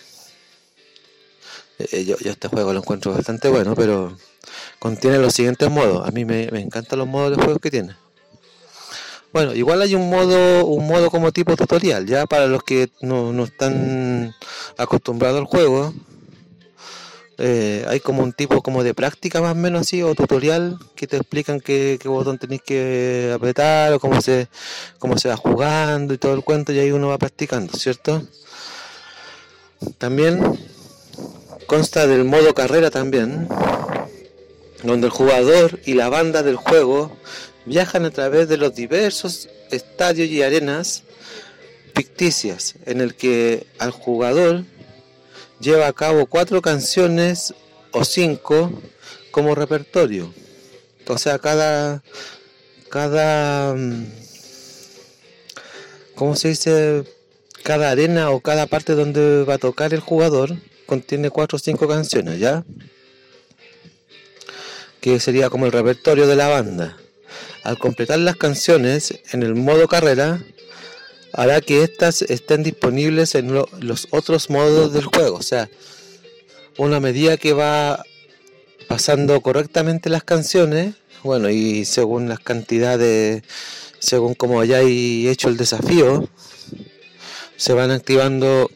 eh, 1.78 2.06
yo, 2.06 2.18
yo 2.18 2.32
este 2.32 2.48
juego 2.48 2.74
lo 2.74 2.80
encuentro 2.80 3.14
bastante 3.14 3.48
bueno, 3.50 3.76
pero 3.76 4.18
contiene 4.80 5.18
los 5.18 5.34
siguientes 5.34 5.70
modos. 5.70 6.08
A 6.08 6.12
mí 6.12 6.26
me, 6.26 6.46
encantan 6.60 7.00
los 7.00 7.08
modos 7.08 7.36
de 7.36 7.44
juego 7.44 7.60
que 7.60 7.72
tiene. 7.72 7.96
Bueno, 9.32 9.54
igual 9.54 9.82
hay 9.82 9.94
un 9.94 10.10
modo, 10.10 10.66
un 10.66 10.88
modo 10.88 11.12
como 11.12 11.32
tipo 11.32 11.56
tutorial, 11.56 12.08
ya 12.08 12.26
para 12.26 12.48
los 12.48 12.64
que 12.64 12.90
no, 13.02 13.44
están 13.44 14.34
acostumbrados 14.78 15.40
al 15.40 15.46
juego. 15.46 15.94
Eh, 17.42 17.86
hay 17.88 18.02
como 18.02 18.22
un 18.22 18.34
tipo 18.34 18.62
como 18.62 18.84
de 18.84 18.94
práctica 18.94 19.40
más 19.40 19.54
o 19.54 19.56
menos 19.56 19.82
así, 19.82 20.02
o 20.04 20.14
tutorial, 20.14 20.78
que 20.96 21.08
te 21.08 21.16
explican 21.16 21.62
qué, 21.62 21.98
botón 22.04 22.38
tenéis 22.38 22.62
que 22.64 23.32
apretar, 23.34 23.94
o 23.94 24.00
cómo 24.00 24.22
se, 24.22 24.50
cómo 24.98 25.18
se 25.18 25.30
va 25.30 25.38
jugando 25.38 26.14
y 26.14 26.18
todo 26.18 26.34
el 26.34 26.44
cuento, 26.44 26.74
y 26.74 26.80
ahí 26.80 26.92
uno 26.92 27.08
va 27.08 27.18
practicando, 27.18 27.72
¿cierto? 27.78 28.24
También 29.98 30.42
consta 31.68 32.08
del 32.08 32.26
modo 32.26 32.54
carrera 32.54 32.90
también, 32.90 33.48
donde 34.84 35.08
el 35.08 35.12
jugador 35.12 35.80
y 35.86 35.94
la 35.94 36.10
banda 36.10 36.44
del 36.44 36.56
juego 36.56 37.18
viajan 37.66 38.06
a 38.06 38.12
través 38.12 38.48
de 38.48 38.58
los 38.58 38.74
diversos 38.74 39.50
estadios 39.72 40.30
y 40.30 40.42
arenas 40.42 41.04
ficticias, 41.94 42.76
en 42.86 43.02
el 43.02 43.16
que 43.16 43.68
al 43.78 43.92
jugador 43.92 44.64
lleva 45.60 45.88
a 45.88 45.94
cabo 45.94 46.26
cuatro 46.26 46.62
canciones 46.62 47.54
o 47.92 48.06
cinco 48.06 48.72
como 49.32 49.56
repertorio. 49.56 50.34
O 51.08 51.18
sea, 51.18 51.40
cada 51.40 52.04
cada 52.90 53.74
mm, 53.76 54.06
¿cómo 56.16 56.36
se 56.36 56.50
dice? 56.50 57.04
Cada 57.64 57.92
arena 57.92 58.32
o 58.32 58.40
cada 58.40 58.68
parte 58.68 58.96
donde 58.96 59.44
va 59.44 59.56
a 59.56 59.58
tocar 59.58 59.94
el 59.94 60.00
jugador 60.00 60.56
contiene 60.86 61.30
cuatro 61.30 61.58
o 61.58 61.60
cinco 61.60 61.88
canciones, 61.88 62.40
¿ya? 62.40 62.64
Que 65.02 65.20
sería 65.20 65.50
como 65.50 65.66
el 65.66 65.72
repertorio 65.72 66.28
de 66.28 66.36
la 66.36 66.48
banda. 66.48 66.98
Al 67.64 67.78
completar 67.78 68.20
las 68.20 68.36
canciones 68.36 69.20
en 69.32 69.44
el 69.44 69.56
modo 69.56 69.88
carrera, 69.88 70.42
hará 71.34 71.62
que 71.62 71.84
éstas 71.84 72.22
estén 72.24 72.64
disponibles 72.64 73.36
en 73.36 73.54
los 73.54 74.08
otros 74.12 74.50
modos 74.50 74.94
del 74.94 75.06
juego. 75.06 75.38
O 75.38 75.44
sea, 75.44 75.70
una 76.78 77.00
medida 77.00 77.38
que 77.38 77.54
va 77.54 78.04
pasando 78.88 79.40
correctamente 79.42 80.10
las 80.10 80.24
canciones, 80.24 80.96
bueno, 81.24 81.50
y 81.50 81.86
según 81.86 82.30
las 82.30 82.40
cantidades, 82.40 83.44
según 84.00 84.34
como 84.34 84.62
hayáis 84.62 85.28
hecho 85.28 85.50
el 85.50 85.58
desafío, 85.58 86.28
se 87.58 87.74
van 87.74 87.92
activando 87.92 88.72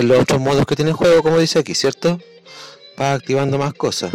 los 0.00 0.20
otros 0.20 0.40
modos 0.40 0.64
que 0.64 0.76
tiene 0.76 0.92
el 0.92 0.96
juego, 0.96 1.22
como 1.22 1.38
dice 1.38 1.58
aquí, 1.58 1.74
¿cierto? 1.74 2.20
Va 2.98 3.12
activando 3.12 3.58
más 3.58 3.74
cosas. 3.74 4.12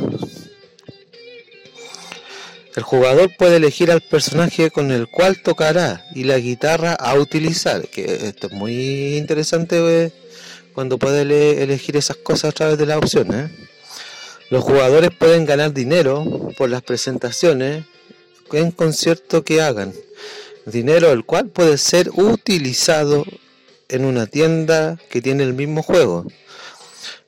El 2.77 2.84
jugador 2.84 3.36
puede 3.36 3.55
elegir 3.55 3.89
al 3.89 4.01
personaje 4.01 4.69
con 4.69 4.91
el 4.91 5.07
cual 5.07 5.41
tocará 5.41 6.05
y 6.13 6.25
la 6.25 6.38
guitarra 6.38 6.93
a 6.93 7.15
utilizar, 7.15 7.88
que 7.88 8.27
esto 8.27 8.46
es 8.46 8.53
muy 8.53 9.17
interesante 9.17 9.77
eh, 9.79 10.12
cuando 10.75 11.00
puede 11.00 11.63
elegir 11.63 11.98
esas 11.98 12.17
cosas 12.17 12.51
a 12.51 12.51
través 12.51 12.77
de 12.77 12.86
las 12.86 12.98
opciones. 12.98 13.50
Los 14.51 14.63
jugadores 14.63 15.10
pueden 15.10 15.46
ganar 15.46 15.74
dinero 15.74 16.51
por 16.55 16.69
las 16.69 16.84
presentaciones 16.84 17.84
en 18.51 18.69
concierto 18.69 19.43
que 19.43 19.60
hagan, 19.60 19.91
dinero 20.67 21.12
el 21.12 21.25
cual 21.25 21.50
puede 21.50 21.79
ser 21.79 22.12
utilizado 22.13 23.25
en 23.89 24.05
una 24.05 24.27
tienda 24.27 25.00
que 25.10 25.24
tiene 25.24 25.41
el 25.41 25.55
mismo 25.55 25.81
juego 25.81 26.27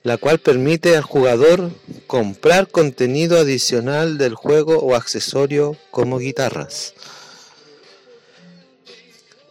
la 0.04 0.18
cual 0.18 0.40
permite 0.40 0.96
al 0.96 1.04
jugador 1.04 1.72
comprar 2.08 2.70
contenido 2.70 3.38
adicional 3.38 4.18
del 4.18 4.36
juego 4.36 4.80
o 4.80 4.96
accesorio 4.96 5.76
como 5.92 6.20
guitarras. 6.20 6.94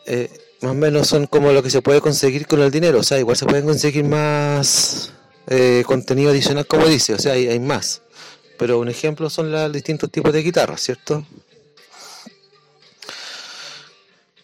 Eh, 0.07 0.31
más 0.63 0.73
o 0.73 0.75
menos 0.75 1.07
son 1.07 1.27
como 1.27 1.53
lo 1.53 1.63
que 1.63 1.71
se 1.71 1.83
puede 1.83 2.01
conseguir 2.01 2.47
con 2.47 2.63
el 2.63 2.71
dinero, 2.71 3.01
o 3.01 3.03
sea, 3.03 3.19
igual 3.19 3.37
se 3.37 3.45
pueden 3.45 3.67
conseguir 3.67 4.05
más 4.05 5.13
eh, 5.47 5.85
contenido 5.87 6.31
adicional 6.31 6.67
como 6.67 6.87
dice, 6.87 7.15
o 7.15 7.19
sea, 7.19 7.35
hay, 7.35 7.49
hay 7.49 7.61
más. 7.61 8.03
Pero 8.59 8.81
un 8.81 8.89
ejemplo 8.89 9.31
son 9.31 9.53
los 9.53 9.73
distintos 9.73 10.11
tipos 10.11 10.33
de 10.33 10.43
guitarras, 10.43 10.81
¿cierto? 10.81 11.25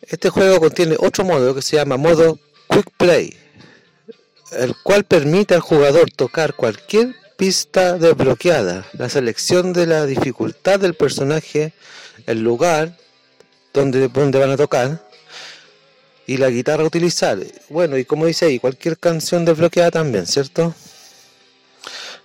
Este 0.03 0.29
juego 0.29 0.61
contiene 0.61 0.97
otro 1.01 1.25
modo 1.25 1.55
que 1.55 1.63
se 1.63 1.77
llama 1.77 1.97
modo 1.97 2.39
Quick 2.69 2.91
Play 2.97 3.44
el 4.59 4.75
cual 4.83 5.05
permite 5.05 5.55
al 5.55 5.61
jugador 5.61 6.11
tocar 6.11 6.55
cualquier 6.55 7.15
pista 7.37 7.99
desbloqueada, 7.99 8.87
la 8.93 9.09
selección 9.09 9.73
de 9.73 9.87
la 9.87 10.07
dificultad 10.07 10.81
del 10.81 10.95
personaje, 10.95 11.73
el 12.27 12.43
lugar 12.43 12.97
donde, 13.73 14.09
donde 14.09 14.39
van 14.39 14.51
a 14.51 14.57
tocar 14.57 15.03
y 16.27 16.37
la 16.37 16.49
guitarra 16.51 16.85
a 16.85 16.87
utilizar. 16.87 17.39
Bueno, 17.69 17.99
y 17.99 18.05
como 18.05 18.27
dice 18.27 18.47
ahí, 18.47 18.59
cualquier 18.59 18.99
canción 18.99 19.45
desbloqueada 19.45 19.91
también, 19.91 20.27
¿cierto? 20.27 20.75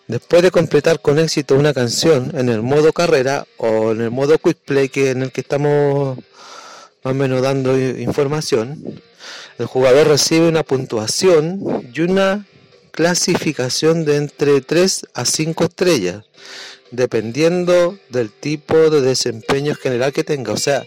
Después 0.07 0.41
de 0.41 0.51
completar 0.51 1.01
con 1.01 1.19
éxito 1.19 1.55
una 1.55 1.73
canción 1.73 2.31
en 2.35 2.49
el 2.49 2.61
modo 2.61 2.93
carrera 2.93 3.45
o 3.57 3.91
en 3.91 4.01
el 4.01 4.11
modo 4.11 4.39
quick 4.39 4.57
play 4.57 4.89
que 4.89 5.11
en 5.11 5.23
el 5.23 5.31
que 5.31 5.41
estamos 5.41 6.17
más 7.03 7.11
o 7.11 7.15
menos 7.15 7.41
dando 7.41 7.77
información, 7.77 9.01
el 9.57 9.65
jugador 9.65 10.07
recibe 10.07 10.47
una 10.47 10.63
puntuación 10.63 11.89
y 11.93 12.01
una 12.01 12.45
clasificación 12.91 14.05
de 14.05 14.17
entre 14.17 14.61
3 14.61 15.07
a 15.13 15.25
5 15.25 15.63
estrellas, 15.63 16.25
dependiendo 16.91 17.97
del 18.09 18.31
tipo 18.31 18.75
de 18.89 19.01
desempeño 19.01 19.75
general 19.75 20.11
que 20.11 20.23
tenga. 20.23 20.53
O 20.53 20.57
sea, 20.57 20.83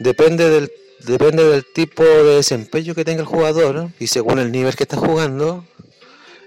depende 0.00 0.50
del, 0.50 0.72
depende 1.06 1.44
del 1.44 1.64
tipo 1.72 2.02
de 2.02 2.36
desempeño 2.36 2.94
que 2.94 3.04
tenga 3.04 3.20
el 3.20 3.26
jugador 3.26 3.90
y 4.00 4.08
según 4.08 4.38
el 4.38 4.50
nivel 4.50 4.74
que 4.74 4.84
está 4.84 4.96
jugando. 4.96 5.64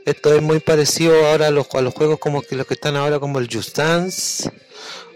Esto 0.06 0.36
es 0.36 0.42
muy 0.42 0.60
parecido 0.60 1.26
ahora 1.26 1.48
a 1.48 1.52
los, 1.52 1.68
a 1.74 1.82
los 1.82 1.94
juegos 1.94 2.20
como 2.20 2.42
que 2.42 2.56
los 2.56 2.68
que 2.68 2.76
están 2.76 2.96
ahora 2.96 3.20
como 3.20 3.40
el 3.40 3.50
Just 3.52 3.76
Dance 3.76 4.52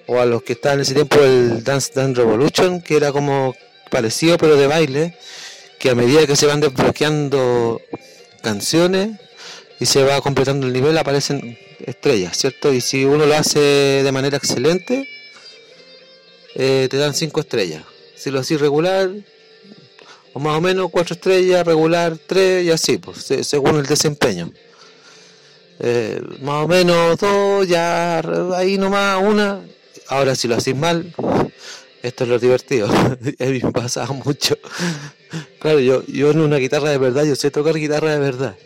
o 0.10 0.20
a 0.20 0.26
los 0.26 0.42
que 0.42 0.54
estaban 0.54 0.80
en 0.80 0.82
ese 0.82 0.96
tiempo 0.96 1.20
el 1.20 1.64
Dance 1.64 1.92
Dance 1.94 2.20
Revolution, 2.20 2.82
que 2.82 2.98
era 2.98 3.12
como 3.12 3.54
parecido 3.92 4.40
pero 4.40 4.56
de 4.56 4.66
baile, 4.66 5.16
que 5.78 5.92
a 5.92 5.96
medida 5.96 6.26
que 6.26 6.36
se 6.36 6.48
van 6.48 6.60
desbloqueando 6.60 7.80
canciones 8.42 9.20
y 9.80 9.86
se 9.86 10.04
va 10.04 10.20
completando 10.22 10.66
el 10.66 10.74
nivel 10.74 10.98
aparecen 10.98 11.60
estrellas, 11.86 12.36
¿cierto? 12.36 12.74
Y 12.74 12.82
si 12.82 13.06
uno 13.06 13.28
lo 13.28 13.36
hace 13.36 13.60
de 13.60 14.12
manera 14.12 14.38
excelente, 14.38 15.08
eh, 16.56 16.88
te 16.90 16.98
dan 16.98 17.14
5 17.14 17.40
estrellas. 17.42 17.84
Si 18.16 18.32
lo 18.32 18.40
haces 18.40 18.60
regular, 18.60 19.12
o 20.34 20.40
más 20.40 20.58
o 20.58 20.62
menos 20.62 20.90
4 20.90 21.14
estrellas, 21.14 21.66
regular 21.68 22.18
3 22.18 22.66
y 22.66 22.72
así, 22.72 22.98
pues, 22.98 23.32
según 23.44 23.78
el 23.78 23.86
desempeño. 23.86 24.52
Eh, 25.80 26.20
más 26.42 26.66
o 26.66 26.68
menos 26.68 27.20
2, 27.20 27.68
ya 27.68 28.20
ahí 28.56 28.80
nomás 28.80 29.22
una. 29.24 29.62
Ahora 30.10 30.34
si 30.34 30.48
lo 30.48 30.56
haces 30.56 30.76
mal, 30.76 31.14
esto 32.02 32.24
es 32.24 32.30
lo 32.30 32.40
divertido. 32.40 32.88
a 33.40 33.46
mí 33.46 33.60
me 33.62 33.72
pasaba 33.72 34.12
mucho. 34.14 34.58
Claro, 35.60 35.80
yo, 35.80 36.04
yo 36.08 36.32
en 36.32 36.42
una 36.42 36.58
guitarra 36.58 36.90
de 36.90 36.98
verdad, 36.98 37.26
yo 37.26 37.36
sé 37.36 37.52
tocar 37.52 37.76
guitarra 37.76 38.12
de 38.14 38.20
verdad. 38.20 38.58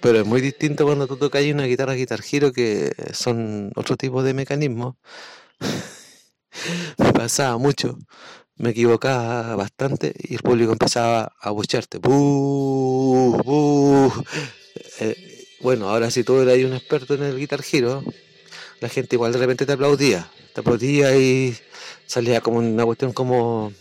Pero 0.00 0.20
es 0.20 0.26
muy 0.26 0.40
distinto 0.40 0.86
cuando 0.86 1.06
tú 1.06 1.18
tocas 1.18 1.44
una 1.44 1.64
guitarra 1.66 1.92
Guitar 1.92 2.22
giro 2.22 2.52
que 2.52 2.92
son 3.12 3.70
otro 3.76 3.98
tipo 3.98 4.22
de 4.22 4.32
mecanismos. 4.32 4.96
me 6.98 7.12
pasaba 7.12 7.58
mucho. 7.58 7.98
Me 8.56 8.70
equivocaba 8.70 9.54
bastante 9.56 10.14
y 10.18 10.34
el 10.34 10.40
público 10.40 10.72
empezaba 10.72 11.32
a 11.40 11.50
bucharte. 11.50 11.98
Eh, 15.00 15.46
bueno, 15.60 15.90
ahora 15.90 16.10
si 16.10 16.24
tú 16.24 16.40
eras 16.40 16.56
un 16.64 16.72
experto 16.72 17.14
en 17.14 17.24
el 17.24 17.38
Guitar 17.38 17.62
giro 17.62 18.02
la 18.80 18.88
gente 18.88 19.16
igual 19.16 19.32
de 19.32 19.38
repente 19.38 19.66
te 19.66 19.72
aplaudía. 19.72 20.30
Te 20.54 20.60
aplaudía 20.60 21.16
y 21.16 21.56
salía 22.06 22.40
como 22.40 22.58
una 22.58 22.84
cuestión 22.84 23.12
como 23.12 23.72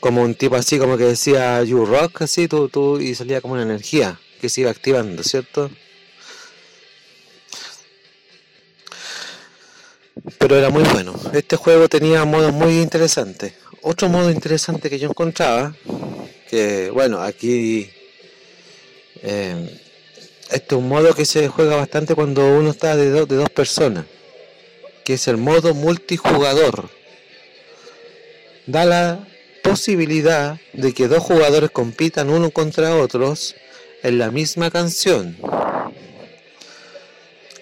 como 0.00 0.22
un 0.22 0.36
tipo 0.36 0.54
así 0.54 0.78
como 0.78 0.96
que 0.96 1.04
decía 1.04 1.62
you 1.64 1.84
rock 1.84 2.22
así 2.22 2.46
tú, 2.46 2.68
tú 2.68 3.00
y 3.00 3.16
salía 3.16 3.40
como 3.40 3.54
una 3.54 3.64
energía 3.64 4.20
que 4.40 4.48
se 4.48 4.60
iba 4.60 4.70
activando 4.70 5.24
cierto 5.24 5.68
pero 10.38 10.56
era 10.56 10.70
muy 10.70 10.84
bueno 10.84 11.18
este 11.32 11.56
juego 11.56 11.88
tenía 11.88 12.24
modos 12.24 12.52
muy 12.52 12.80
interesantes 12.80 13.54
otro 13.82 14.08
modo 14.08 14.30
interesante 14.30 14.88
que 14.88 15.00
yo 15.00 15.08
encontraba 15.08 15.74
que 16.48 16.90
bueno 16.90 17.20
aquí 17.20 17.90
eh, 19.22 19.80
este 20.50 20.74
es 20.74 20.80
un 20.80 20.88
modo 20.88 21.14
que 21.14 21.24
se 21.24 21.48
juega 21.48 21.76
bastante 21.76 22.14
cuando 22.14 22.46
uno 22.58 22.70
está 22.70 22.96
de, 22.96 23.10
dos 23.10 23.50
personas 23.50 24.04
que 25.04 25.14
es 25.14 25.26
el 25.26 25.38
modo 25.38 25.72
multijugador. 25.72 26.90
Da 28.66 28.84
la 28.84 29.26
posibilidad 29.62 30.60
de 30.74 30.92
que 30.92 31.08
dos 31.08 31.22
jugadores 31.22 31.70
compitan 31.70 32.28
uno 32.28 32.50
contra 32.50 32.94
otros 32.94 33.54
en 34.02 34.18
la 34.18 34.30
misma 34.30 34.70
canción. 34.70 35.38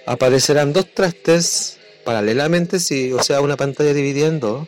Aparecerán 0.07 0.73
dos 0.73 0.93
trastes 0.93 1.79
paralelamente, 2.05 2.81
si, 2.81 3.13
o 3.13 3.23
sea, 3.23 3.41
una 3.41 3.57
pantalla 3.57 3.95
dividiendo, 3.95 4.67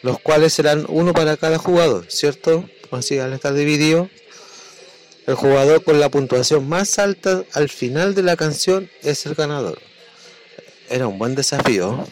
los 0.00 0.18
cuales 0.20 0.54
serán 0.54 0.86
uno 0.88 1.12
para 1.12 1.36
cada 1.36 1.58
jugador, 1.58 2.06
¿cierto? 2.08 2.64
Así 2.90 3.18
al 3.18 3.34
estar 3.34 3.52
dividido, 3.52 4.08
el 5.26 5.34
jugador 5.34 5.82
con 5.82 6.00
la 6.00 6.08
puntuación 6.08 6.68
más 6.68 6.98
alta 6.98 7.44
al 7.52 7.68
final 7.68 8.14
de 8.14 8.22
la 8.22 8.36
canción 8.36 8.90
es 9.02 9.26
el 9.26 9.34
ganador 9.34 9.78
era 10.88 11.06
un 11.08 11.18
buen 11.18 11.34
desafío. 11.34 12.06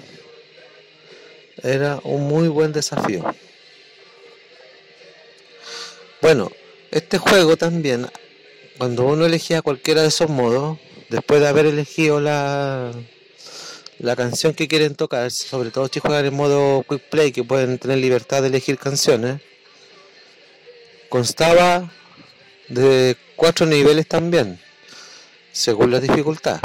Era 1.63 2.01
un 2.05 2.27
muy 2.27 2.49
buen 2.49 2.73
desafío. 2.73 3.35
Bueno, 6.21 6.51
este 6.91 7.19
juego 7.19 7.57
también, 7.57 8.07
cuando 8.79 9.05
uno 9.05 9.27
elegía 9.27 9.63
cualquiera 9.63 10.03
de 10.03 10.09
esos 10.09 10.29
modos, 10.29 10.79
después 11.11 11.41
de 11.41 11.49
haber 11.49 11.67
elegido 11.67 12.21
la, 12.21 12.93
la 13.99 14.17
canción 14.17 14.55
que 14.55 14.69
quieren 14.69 14.95
tocar, 14.95 15.31
sobre 15.31 15.71
todo 15.71 15.89
si 15.93 16.01
juegan 16.01 16.25
en 16.25 16.35
modo 16.35 16.85
quick 16.89 17.09
play, 17.11 17.33
que 17.33 17.45
pueden 17.45 17.79
tener 17.79 17.99
libertad 17.99 18.43
de 18.43 18.49
elegir 18.49 18.79
canciones, 18.79 19.41
constaba 21.09 21.93
de 22.69 23.17
cuatro 23.37 23.67
niveles 23.67 24.07
también, 24.07 24.61
según 25.53 25.91
la 25.91 26.01
dificultad. 26.01 26.61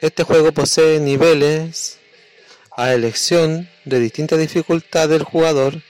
Este 0.00 0.24
juego 0.24 0.50
posee 0.52 0.98
niveles 0.98 1.98
a 2.76 2.92
elección 2.92 3.68
de 3.84 4.00
distinta 4.00 4.36
dificultad 4.36 5.08
del 5.08 5.22
jugador, 5.22 5.80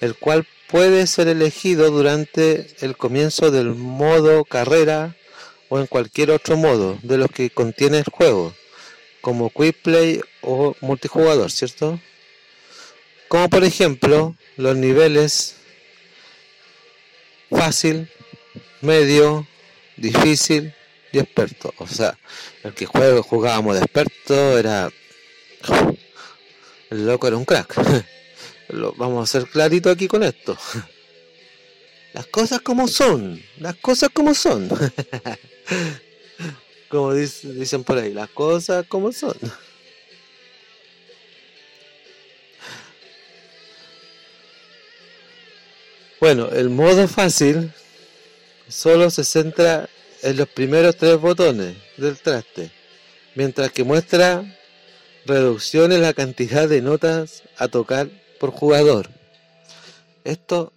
el 0.00 0.14
cual 0.14 0.46
puede 0.68 1.06
ser 1.06 1.28
elegido 1.28 1.90
durante 1.90 2.66
el 2.80 2.96
comienzo 2.96 3.50
del 3.50 3.74
modo 3.74 4.44
carrera 4.44 5.16
o 5.68 5.78
en 5.78 5.86
cualquier 5.86 6.30
otro 6.30 6.56
modo 6.56 6.98
de 7.02 7.16
los 7.16 7.30
que 7.30 7.48
contiene 7.48 7.98
el 7.98 8.04
juego, 8.04 8.54
como 9.22 9.48
Quick 9.48 9.80
Play 9.82 10.20
o 10.42 10.74
multijugador, 10.80 11.50
¿cierto? 11.50 11.98
Como 13.28 13.48
por 13.48 13.64
ejemplo 13.64 14.36
los 14.58 14.76
niveles 14.76 15.56
fácil, 17.52 18.10
medio, 18.80 19.46
difícil, 19.96 20.74
y 21.12 21.18
experto. 21.18 21.72
O 21.78 21.86
sea, 21.86 22.18
el 22.64 22.74
que 22.74 22.86
juega, 22.86 23.22
jugábamos 23.22 23.76
de 23.76 23.82
experto 23.82 24.58
era. 24.58 24.90
El 26.90 27.06
loco 27.06 27.28
era 27.28 27.36
un 27.36 27.44
crack. 27.44 27.76
Lo, 28.68 28.94
vamos 28.94 29.28
a 29.28 29.32
ser 29.32 29.48
clarito 29.48 29.90
aquí 29.90 30.08
con 30.08 30.22
esto. 30.22 30.56
Las 32.14 32.26
cosas 32.26 32.60
como 32.60 32.88
son, 32.88 33.42
las 33.56 33.74
cosas 33.76 34.10
como 34.12 34.34
son. 34.34 34.68
como 36.90 37.14
dicen 37.14 37.84
por 37.84 37.96
ahí, 37.96 38.12
las 38.12 38.28
cosas 38.28 38.84
como 38.86 39.12
son. 39.12 39.34
Bueno, 46.22 46.50
el 46.50 46.70
modo 46.70 47.08
fácil 47.08 47.72
solo 48.68 49.10
se 49.10 49.24
centra 49.24 49.88
en 50.22 50.36
los 50.36 50.46
primeros 50.46 50.96
tres 50.96 51.20
botones 51.20 51.74
del 51.96 52.16
traste, 52.16 52.70
mientras 53.34 53.72
que 53.72 53.82
muestra 53.82 54.44
reducción 55.26 55.90
en 55.90 56.00
la 56.00 56.14
cantidad 56.14 56.68
de 56.68 56.80
notas 56.80 57.42
a 57.56 57.66
tocar 57.66 58.08
por 58.38 58.52
jugador. 58.52 59.10
Esto, 60.22 60.72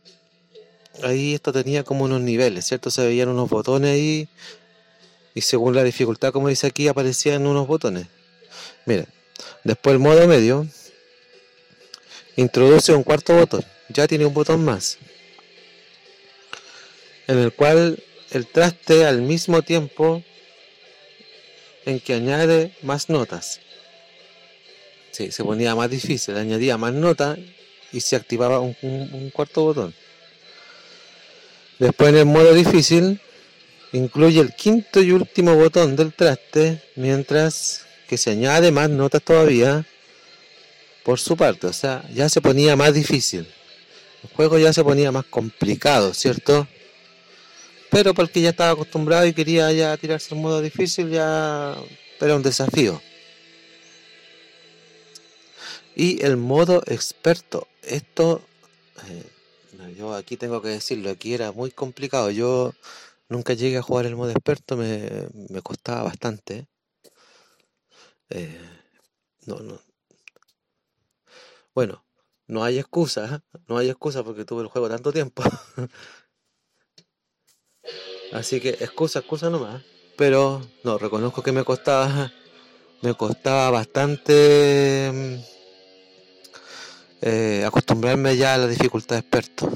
ahí 1.03 1.36
esto 1.36 1.53
tenía 1.53 1.84
como 1.84 2.05
unos 2.05 2.21
niveles, 2.21 2.65
¿cierto? 2.65 2.89
Se 2.89 3.05
veían 3.05 3.29
unos 3.29 3.47
botones 3.47 3.91
ahí 3.91 4.27
y 5.36 5.41
según 5.41 5.75
la 5.75 5.84
dificultad, 5.84 6.31
como 6.31 6.49
dice 6.49 6.65
aquí, 6.65 6.88
aparecían 6.88 7.45
unos 7.45 7.67
botones. 7.67 8.08
Mira, 8.88 9.05
después 9.63 9.93
el 9.93 9.99
modo 9.99 10.27
medio 10.27 10.65
introduce 12.36 12.93
un 12.93 13.03
cuarto 13.03 13.36
botón, 13.36 13.63
ya 13.89 14.08
tiene 14.08 14.25
un 14.25 14.34
botón 14.34 14.65
más, 14.65 14.97
en 17.27 17.39
el 17.39 17.51
cual 17.53 18.01
el 18.31 18.47
traste 18.47 19.05
al 19.05 19.21
mismo 19.21 19.61
tiempo 19.61 20.23
en 21.85 21.99
que 21.99 22.13
añade 22.13 22.73
más 22.81 23.09
notas. 23.09 23.59
Sí, 25.11 25.31
se 25.31 25.43
ponía 25.43 25.75
más 25.75 25.89
difícil, 25.89 26.35
añadía 26.35 26.77
más 26.77 26.93
notas 26.93 27.38
y 27.91 28.01
se 28.01 28.15
activaba 28.15 28.59
un, 28.59 29.31
cuarto 29.33 29.63
botón. 29.63 29.93
Después 31.79 32.09
en 32.09 32.17
el 32.17 32.25
modo 32.25 32.53
difícil 32.53 33.21
incluye 33.93 34.41
el 34.41 34.53
quinto 34.53 35.01
y 35.01 35.11
último 35.11 35.55
botón 35.55 35.95
del 35.95 36.13
traste, 36.13 36.81
mientras 36.95 37.85
que 38.09 38.17
se 38.17 38.31
añade 38.31 38.71
más 38.71 38.89
notas 38.89 39.21
todavía 39.21 39.85
por 41.03 41.19
su 41.19 41.38
parte. 41.38 41.67
O 41.67 41.73
sea, 41.73 42.03
ya 42.13 42.27
se 42.27 42.41
ponía 42.41 42.75
más 42.75 42.93
difícil. 42.93 43.47
El 44.23 44.29
juego 44.35 44.57
ya 44.57 44.73
se 44.73 44.83
ponía 44.83 45.11
más 45.11 45.25
complicado, 45.25 46.13
¿cierto? 46.13 46.67
Pero 47.91 48.13
porque 48.13 48.41
ya 48.41 48.50
estaba 48.50 48.71
acostumbrado 48.71 49.26
y 49.26 49.34
quería 49.34 49.71
ya 49.71 49.98
tirarse 49.98 50.36
en 50.36 50.41
modo 50.41 50.62
difícil, 50.62 51.10
ya 51.10 51.76
era 52.19 52.36
un 52.36 52.43
desafío. 52.43 53.02
Y 55.95 56.24
el 56.26 56.36
modo 56.36 56.84
experto, 56.88 57.67
esto, 57.82 58.41
eh, 59.08 59.93
yo 59.98 60.13
aquí 60.13 60.36
tengo 60.38 60.62
que 60.62 60.69
decirlo, 60.69 61.10
aquí 61.10 61.34
era 61.34 61.52
muy 61.54 61.71
complicado. 61.71 62.32
Yo 62.32 62.74
nunca 63.30 63.54
llegué 63.54 63.78
a 63.78 63.82
jugar 63.82 64.06
el 64.06 64.15
modo 64.15 64.32
experto, 64.32 64.76
me, 64.78 65.30
costaba 65.63 66.04
bastante. 66.04 66.67
Eh, 68.30 68.60
no, 69.45 69.60
no, 69.60 69.80
Bueno, 71.74 72.04
no 72.48 72.63
hay 72.63 72.80
excusa, 72.80 73.36
¿eh? 73.36 73.60
no 73.67 73.78
hay 73.78 73.89
excusa 73.89 74.24
porque 74.24 74.45
tuve 74.45 74.63
el 74.63 74.67
juego 74.67 74.89
tanto 74.89 75.12
tiempo. 75.13 75.43
Así 78.32 78.60
que 78.60 78.69
excusa, 78.69 79.19
excusa 79.19 79.50
nomás. 79.50 79.82
Pero 80.17 80.65
no, 80.84 80.98
reconozco 80.98 81.43
que 81.43 81.52
me 81.52 81.63
costaba, 81.63 82.32
me 83.02 83.13
costaba 83.13 83.69
bastante 83.71 85.12
mm, 85.13 85.36
eh, 87.21 87.63
acostumbrarme 87.65 88.38
ya 88.38 88.54
a 88.54 88.58
la 88.58 88.67
dificultad 88.67 89.15
de 89.15 89.19
experto. 89.21 89.69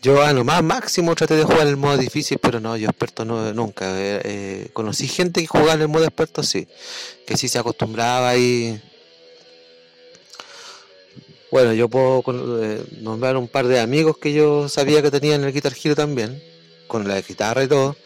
Yo 0.00 0.22
a 0.22 0.32
lo 0.32 0.44
más 0.44 0.62
máximo 0.62 1.14
traté 1.16 1.34
de 1.34 1.42
jugar 1.42 1.62
en 1.62 1.68
el 1.68 1.76
modo 1.76 1.96
difícil, 1.96 2.38
pero 2.38 2.60
no, 2.60 2.76
yo 2.76 2.88
experto 2.88 3.24
no, 3.24 3.52
nunca. 3.52 3.86
Eh, 3.98 4.20
eh, 4.24 4.70
conocí 4.72 5.08
gente 5.08 5.40
que 5.40 5.48
jugaba 5.48 5.74
en 5.74 5.82
el 5.82 5.88
modo 5.88 6.04
experto, 6.04 6.42
sí, 6.42 6.68
que 7.26 7.36
sí 7.36 7.48
se 7.48 7.58
acostumbraba 7.58 8.36
y... 8.36 8.80
Bueno, 11.50 11.72
yo 11.72 11.88
puedo 11.88 12.22
eh, 12.62 12.84
nombrar 13.00 13.36
un 13.36 13.48
par 13.48 13.66
de 13.66 13.80
amigos 13.80 14.18
que 14.18 14.32
yo 14.32 14.68
sabía 14.68 15.00
que 15.00 15.10
tenían 15.10 15.44
el 15.44 15.52
Guitar 15.52 15.72
Hero 15.82 15.96
también, 15.96 16.42
con 16.86 17.08
la 17.08 17.20
guitarra 17.22 17.64
y 17.64 17.68
todo, 17.68 17.96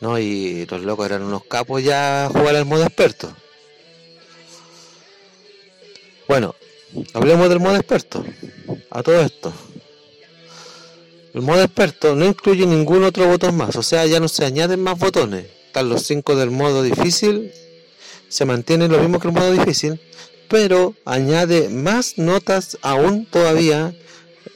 ¿no? 0.00 0.18
Y 0.18 0.66
los 0.66 0.82
locos 0.82 1.06
eran 1.06 1.22
unos 1.22 1.44
capos 1.44 1.82
ya 1.82 2.26
a 2.26 2.28
jugar 2.28 2.56
el 2.56 2.66
modo 2.66 2.82
experto. 2.82 3.34
Bueno, 6.28 6.54
hablemos 7.14 7.48
del 7.48 7.60
modo 7.60 7.76
experto, 7.76 8.24
a 8.90 9.02
todo 9.02 9.20
esto. 9.22 9.52
El 11.32 11.40
modo 11.40 11.62
experto 11.62 12.14
no 12.14 12.26
incluye 12.26 12.66
ningún 12.66 13.02
otro 13.04 13.26
botón 13.26 13.56
más, 13.56 13.76
o 13.76 13.82
sea, 13.82 14.04
ya 14.06 14.20
no 14.20 14.28
se 14.28 14.44
añaden 14.44 14.82
más 14.82 14.98
botones. 14.98 15.46
Están 15.66 15.88
los 15.88 16.02
5 16.02 16.36
del 16.36 16.50
modo 16.50 16.82
difícil, 16.82 17.50
se 18.28 18.44
mantiene 18.44 18.88
lo 18.88 18.98
mismo 18.98 19.18
que 19.18 19.28
el 19.28 19.34
modo 19.34 19.50
difícil, 19.52 20.00
pero 20.48 20.94
añade 21.04 21.68
más 21.68 22.18
notas 22.18 22.78
aún 22.82 23.26
todavía 23.26 23.94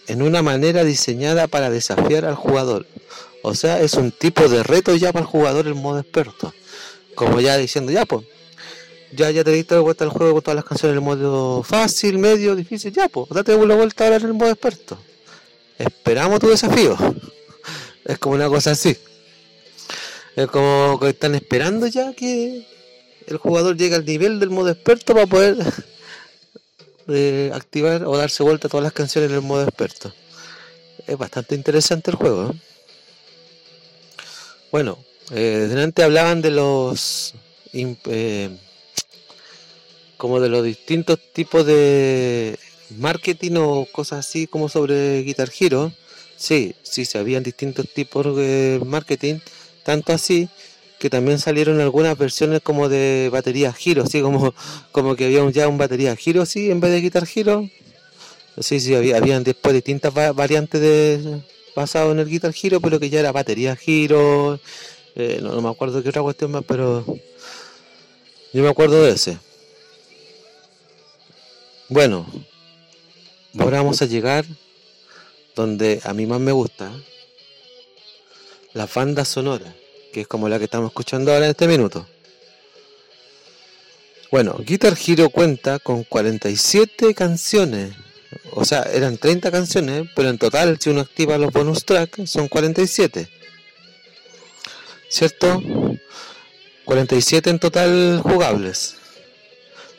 en 0.07 0.23
una 0.23 0.43
manera 0.43 0.85
diseñada 0.85 1.47
para 1.47 1.71
desafiar 1.71 2.25
al 2.25 2.35
jugador. 2.35 2.87
O 3.43 3.55
sea, 3.55 3.81
es 3.81 3.95
un 3.95 4.11
tipo 4.11 4.49
de 4.49 4.63
reto 4.63 4.95
ya 4.97 5.13
para 5.13 5.25
el 5.25 5.31
jugador 5.31 5.67
el 5.67 5.75
modo 5.75 6.01
experto. 6.01 6.53
Como 7.15 7.41
ya 7.41 7.57
diciendo, 7.57 7.93
ya 7.93 8.07
pues, 8.07 8.27
ya, 9.13 9.31
ya 9.31 9.45
te 9.45 9.51
diste 9.53 9.75
la 9.75 9.81
vuelta 9.81 10.05
al 10.05 10.11
juego 10.11 10.35
con 10.35 10.43
todas 10.43 10.57
las 10.57 10.65
canciones 10.65 10.93
en 10.93 10.99
el 10.99 11.05
modo 11.05 11.63
fácil, 11.63 12.19
medio, 12.19 12.55
difícil, 12.55 12.93
ya 12.93 13.09
pues, 13.09 13.29
date 13.31 13.57
la 13.67 13.75
vuelta 13.75 14.05
ahora 14.05 14.17
en 14.17 14.27
el 14.27 14.35
modo 14.35 14.51
experto 14.51 14.99
esperamos 15.79 16.41
tu 16.41 16.49
desafío. 16.49 16.97
Es 18.05 18.19
como 18.19 18.37
una 18.37 18.49
cosa 18.49 18.71
así. 18.71 18.97
Es 20.35 20.47
como 20.47 20.99
que 20.99 21.11
están 21.11 21.35
esperando 21.35 21.87
ya 21.89 22.15
que 22.15 22.67
el 23.29 23.37
jugador 23.37 23.77
llegue 23.77 23.95
al 23.95 24.07
nivel 24.07 24.41
del 24.41 24.51
modo 24.51 24.71
experto 24.71 25.13
para 25.15 25.27
poder 25.27 25.57
eh, 27.09 27.51
activar 27.55 28.05
o 28.05 28.17
darse 28.17 28.43
vuelta 28.43 28.69
a 28.69 28.71
todas 28.71 28.85
las 28.85 28.93
canciones 28.93 29.31
en 29.31 29.37
el 29.37 29.43
modo 29.43 29.65
experto. 29.65 30.13
Es 31.07 31.17
bastante 31.17 31.55
interesante 31.55 32.11
el 32.11 32.17
juego. 32.17 32.51
¿eh? 32.51 32.55
Bueno, 34.73 34.99
eh, 35.31 35.67
delante 35.69 36.03
hablaban 36.03 36.43
de 36.43 36.51
los 36.51 37.35
como 40.17 40.41
de 40.41 40.49
los 40.49 40.65
distintos 40.65 41.19
tipos 41.33 41.67
de 41.67 42.59
marketing 42.97 43.53
o 43.59 43.87
cosas 43.93 44.27
así 44.27 44.47
como 44.47 44.69
sobre 44.69 45.23
Guitar 45.23 45.51
Hero, 45.59 45.93
sí, 46.37 46.75
sí, 46.83 47.05
se 47.05 47.19
habían 47.19 47.43
distintos 47.43 47.87
tipos 47.93 48.35
de 48.37 48.81
marketing, 48.85 49.39
tanto 49.85 50.13
así 50.15 50.49
que 50.99 51.11
también 51.11 51.39
salieron 51.39 51.81
algunas 51.81 52.17
versiones 52.19 52.61
como 52.63 52.89
de 52.89 53.29
batería 53.33 53.73
Giro, 53.73 54.05
así 54.05 54.21
como, 54.21 54.55
como 54.93 55.17
que 55.17 55.27
había 55.27 55.49
ya 55.51 55.69
un 55.69 55.79
batería 55.79 56.17
Giro, 56.17 56.45
sí, 56.47 56.71
en 56.71 56.81
vez 56.81 56.91
de 56.91 57.01
Guitar 57.01 57.27
Hero. 57.33 57.69
Sí, 58.59 58.81
sí, 58.81 58.95
había, 58.95 59.17
habían 59.17 59.45
después 59.45 59.75
distintas 59.75 60.13
variantes 60.13 60.81
de 60.81 61.41
basado 61.77 62.11
en 62.11 62.19
el 62.19 62.29
Guitar 62.29 62.53
Hero, 62.61 62.81
pero 62.81 62.99
que 62.99 63.09
ya 63.09 63.21
era 63.21 63.31
batería 63.31 63.77
Giro, 63.77 64.59
eh, 65.15 65.39
no, 65.43 65.53
no 65.53 65.61
me 65.63 65.69
acuerdo 65.69 66.03
qué 66.03 66.09
otra 66.09 66.23
cuestión 66.23 66.51
más, 66.51 66.65
pero 66.67 67.05
yo 68.53 68.63
me 68.63 68.69
acuerdo 68.69 69.03
de 69.03 69.13
ese. 69.13 69.39
Bueno, 71.89 72.27
Ahora 73.57 73.79
vamos 73.79 74.03
a 74.03 74.07
llegar 74.07 74.45
donde 75.57 76.01
a 76.05 76.13
mí 76.13 76.27
más 76.27 76.39
me 76.39 76.53
gusta, 76.53 76.93
la 78.73 78.87
banda 78.87 79.25
sonora, 79.25 79.75
que 80.19 80.23
es 80.23 80.27
como 80.27 80.49
la 80.49 80.59
que 80.59 80.65
estamos 80.65 80.89
escuchando 80.89 81.33
ahora 81.33 81.45
en 81.45 81.53
este 81.53 81.69
minuto. 81.69 82.05
Bueno, 84.33 84.57
Guitar 84.67 84.99
Hero 85.07 85.31
cuenta 85.31 85.79
con 85.79 86.03
47 86.03 87.15
canciones, 87.15 87.95
o 88.51 88.65
sea, 88.65 88.83
eran 88.83 89.17
30 89.17 89.53
canciones, 89.53 90.09
pero 90.17 90.29
en 90.29 90.39
total, 90.39 90.77
si 90.81 90.91
uno 90.91 91.03
activa 91.03 91.39
los 91.39 91.53
bonus 91.53 91.85
tracks, 91.85 92.29
son 92.29 92.49
47. 92.49 93.29
¿Cierto? 95.09 95.63
47 96.85 97.51
en 97.51 97.61
total 97.61 98.21
jugables, 98.21 98.97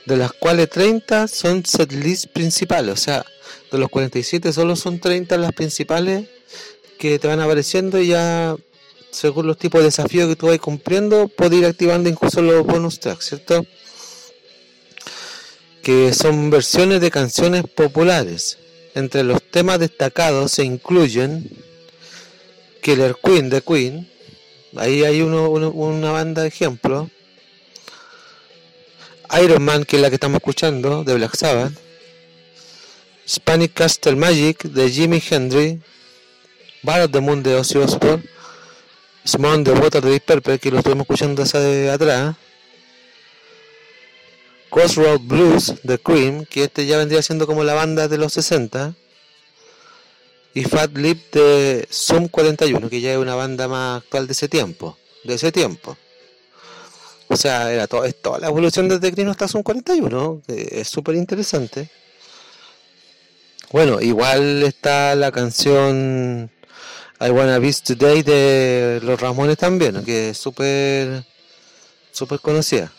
de 0.06 0.18
las 0.18 0.34
cuales 0.34 0.70
30 0.70 1.30
son 1.30 1.66
setlist 1.66 2.26
principales, 2.28 2.94
o 2.94 2.98
sea, 2.98 3.26
de 3.72 3.78
los 3.78 3.88
47 3.88 4.52
solo 4.52 4.76
son 4.76 5.00
30 5.00 5.38
las 5.38 5.54
principales 5.54 6.28
que 6.98 7.20
te 7.20 7.28
van 7.30 7.40
apareciendo 7.40 8.02
y 8.02 8.08
ya 8.08 8.58
según 9.12 9.48
los 9.48 9.58
tipos 9.58 9.82
de 9.82 9.86
desafíos 9.86 10.28
que 10.28 10.36
tú 10.36 10.48
vas 10.48 10.60
cumpliendo 10.60 11.28
puedes 11.28 11.60
ir 11.60 11.66
activando 11.66 12.10
incluso 12.10 12.42
los 12.42 12.66
bonus 12.66 13.00
tracks, 13.00 13.26
¿cierto? 13.26 13.66
Que 15.82 16.14
son 16.14 16.50
versiones 16.50 17.02
de 17.02 17.12
canciones 17.12 17.64
populares. 17.64 18.58
Entre 18.96 19.24
los 19.24 19.42
temas 19.44 19.80
destacados 19.80 20.52
se 20.52 20.64
incluyen 20.64 21.50
Killer 22.82 23.16
Queen 23.24 23.50
de 23.50 23.62
Queen, 23.62 24.12
ahí 24.76 25.04
hay 25.04 25.22
uno, 25.22 25.50
una 25.50 26.12
banda 26.12 26.42
de 26.42 26.48
ejemplo. 26.48 27.10
Iron 29.42 29.64
Man, 29.64 29.86
que 29.86 29.98
es 29.98 30.02
la 30.02 30.10
que 30.10 30.16
estamos 30.16 30.38
escuchando, 30.38 31.04
de 31.04 31.14
Black 31.14 31.36
Sabbath. 31.36 31.74
Spanish 33.28 33.74
Castle 33.74 34.16
Magic 34.16 34.64
de 34.64 34.90
Jimi 34.90 35.22
Hendrix, 35.30 35.84
Bar 36.82 37.02
of 37.02 37.12
the 37.12 37.20
Moon 37.20 37.44
de 37.44 37.54
Ozzy 37.54 37.78
Osbourne, 37.78 38.24
Small 39.30 39.64
the 39.64 39.74
Water 39.74 40.02
de 40.02 40.10
Deep 40.10 40.60
que 40.60 40.72
lo 40.72 40.80
estuvimos 40.80 41.04
escuchando 41.04 41.44
hace 41.44 41.88
atrás, 41.92 42.36
Crossroad 44.72 45.20
Blues 45.22 45.76
de 45.84 46.00
Cream, 46.00 46.46
que 46.46 46.64
este 46.64 46.88
ya 46.88 46.98
vendría 46.98 47.22
siendo 47.22 47.46
como 47.46 47.64
la 47.64 47.76
banda 47.76 48.08
de 48.08 48.18
los 48.18 48.34
60, 48.34 48.96
y 50.56 50.64
Fat 50.64 50.98
Lip 50.98 51.32
de 51.32 51.88
Zoom 51.92 52.28
41, 52.28 52.90
que 52.90 53.02
ya 53.02 53.12
es 53.12 53.20
una 53.20 53.36
banda 53.36 53.68
más 53.68 54.02
actual 54.02 54.26
de 54.26 54.34
ese 54.34 54.50
tiempo, 54.50 54.98
de 55.24 55.36
ese 55.36 55.52
tiempo. 55.52 55.96
O 57.28 57.38
sea, 57.38 57.72
era 57.72 57.86
todo, 57.86 58.06
es 58.06 58.20
toda 58.20 58.40
la 58.40 58.48
evolución 58.48 58.90
desde 58.90 59.12
Cream 59.14 59.30
hasta 59.30 59.48
Zoom 59.48 59.62
41, 59.62 60.42
es 60.48 60.88
súper 60.88 61.14
interesante. 61.14 61.88
Bueno, 63.72 64.02
igual 64.02 64.64
está 64.64 65.14
la 65.14 65.32
canción 65.32 66.50
I 67.22 67.32
Wanna 67.32 67.60
Be 67.60 67.74
Today 67.74 68.24
de 68.24 69.00
los 69.04 69.20
Ramones 69.20 69.58
también, 69.58 70.04
que 70.06 70.30
es 70.30 70.38
súper 70.38 71.26
súper 72.12 72.40
conocida. 72.40 72.92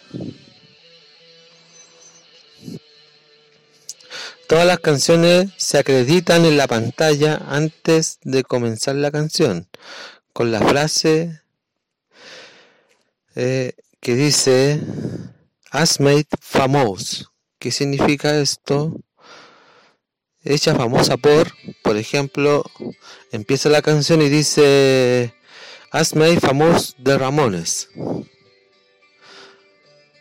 Todas 4.46 4.66
las 4.66 4.80
canciones 4.80 5.50
se 5.56 5.78
acreditan 5.78 6.44
en 6.44 6.56
la 6.56 6.66
pantalla 6.66 7.40
antes 7.48 8.18
de 8.22 8.42
comenzar 8.42 8.96
la 8.96 9.10
canción, 9.10 9.68
con 10.32 10.52
la 10.52 10.60
frase 10.60 11.40
eh, 13.36 13.72
que 14.00 14.14
dice 14.16 14.80
Has 15.70 16.00
made 16.00 16.26
famous. 16.40 17.30
¿Qué 17.58 17.70
significa 17.70 18.38
esto? 18.38 19.00
hecha 20.44 20.74
famosa 20.74 21.16
por, 21.16 21.52
por 21.82 21.96
ejemplo, 21.96 22.64
empieza 23.30 23.68
la 23.68 23.82
canción 23.82 24.22
y 24.22 24.28
dice 24.28 25.34
Has 25.92 26.14
made 26.14 26.38
famous 26.38 26.94
de 26.98 27.18
Ramones. 27.18 27.88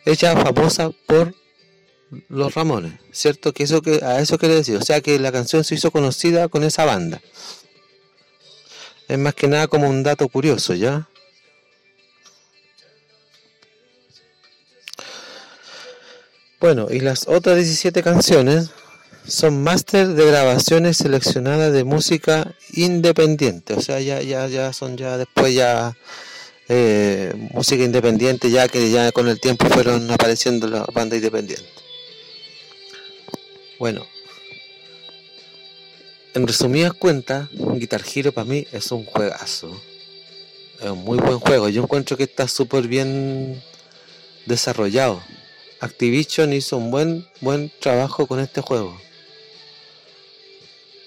Hecha 0.04 0.36
famosa 0.36 0.90
por 1.06 1.34
los 2.28 2.54
Ramones, 2.54 2.94
¿cierto? 3.12 3.52
Que 3.52 3.62
eso 3.62 3.80
que 3.80 4.04
a 4.04 4.20
eso 4.20 4.38
quiere 4.38 4.56
decir, 4.56 4.76
o 4.76 4.82
sea 4.82 5.00
que 5.00 5.18
la 5.20 5.30
canción 5.30 5.62
se 5.62 5.76
hizo 5.76 5.92
conocida 5.92 6.48
con 6.48 6.64
esa 6.64 6.84
banda. 6.84 7.20
Es 9.06 9.18
más 9.18 9.34
que 9.34 9.46
nada 9.46 9.68
como 9.68 9.88
un 9.88 10.02
dato 10.02 10.28
curioso, 10.28 10.74
¿ya? 10.74 11.08
Bueno, 16.60 16.88
y 16.90 17.00
las 17.00 17.26
otras 17.26 17.56
17 17.56 18.02
canciones 18.02 18.70
son 19.30 19.62
máster 19.62 20.08
de 20.08 20.26
grabaciones 20.26 20.96
seleccionadas 20.98 21.72
de 21.72 21.84
música 21.84 22.54
independiente, 22.72 23.74
o 23.74 23.80
sea, 23.80 24.00
ya, 24.00 24.20
ya, 24.22 24.46
ya 24.48 24.72
son 24.72 24.96
ya 24.96 25.16
después 25.16 25.54
ya 25.54 25.96
eh, 26.68 27.32
música 27.52 27.82
independiente, 27.84 28.50
ya 28.50 28.68
que 28.68 28.90
ya 28.90 29.12
con 29.12 29.28
el 29.28 29.40
tiempo 29.40 29.66
fueron 29.66 30.10
apareciendo 30.10 30.68
las 30.68 30.86
bandas 30.92 31.18
independientes. 31.18 31.68
Bueno, 33.78 34.06
en 36.34 36.46
resumidas 36.46 36.92
cuentas, 36.92 37.48
Guitar 37.52 38.02
Hero 38.14 38.32
para 38.32 38.44
mí 38.44 38.66
es 38.72 38.92
un 38.92 39.04
juegazo. 39.04 39.80
Es 40.80 40.90
un 40.90 41.02
muy 41.02 41.18
buen 41.18 41.40
juego. 41.40 41.68
Yo 41.68 41.82
encuentro 41.82 42.16
que 42.16 42.24
está 42.24 42.46
súper 42.46 42.86
bien 42.86 43.62
desarrollado. 44.46 45.22
Activision 45.80 46.52
hizo 46.52 46.76
un 46.76 46.90
buen, 46.90 47.26
buen 47.40 47.72
trabajo 47.80 48.26
con 48.26 48.38
este 48.38 48.60
juego. 48.60 48.96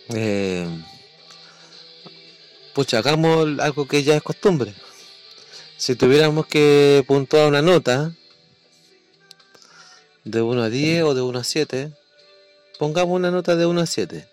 Eh, 0.09 0.67
pucha, 2.73 2.99
hagamos 2.99 3.59
algo 3.59 3.87
que 3.87 4.03
ya 4.03 4.15
es 4.15 4.23
costumbre. 4.23 4.73
Si 5.77 5.95
tuviéramos 5.95 6.47
que 6.47 7.03
puntuar 7.07 7.47
una 7.47 7.61
nota 7.61 8.13
de 10.23 10.41
1 10.41 10.63
a 10.63 10.69
10 10.69 11.03
o 11.03 11.13
de 11.13 11.21
1 11.21 11.39
a 11.39 11.43
7, 11.43 11.91
pongamos 12.79 13.15
una 13.15 13.31
nota 13.31 13.55
de 13.55 13.65
1 13.65 13.81
a 13.81 13.85
7. 13.85 14.27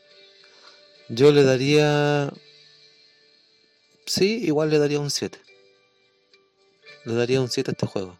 Yo 1.08 1.32
le 1.32 1.44
daría... 1.44 2.32
Sí, 4.06 4.40
igual 4.44 4.70
le 4.70 4.78
daría 4.78 5.00
un 5.00 5.10
7. 5.10 5.38
Le 7.04 7.14
daría 7.14 7.40
un 7.40 7.48
7 7.48 7.70
a 7.70 7.72
este 7.72 7.86
juego. 7.86 8.18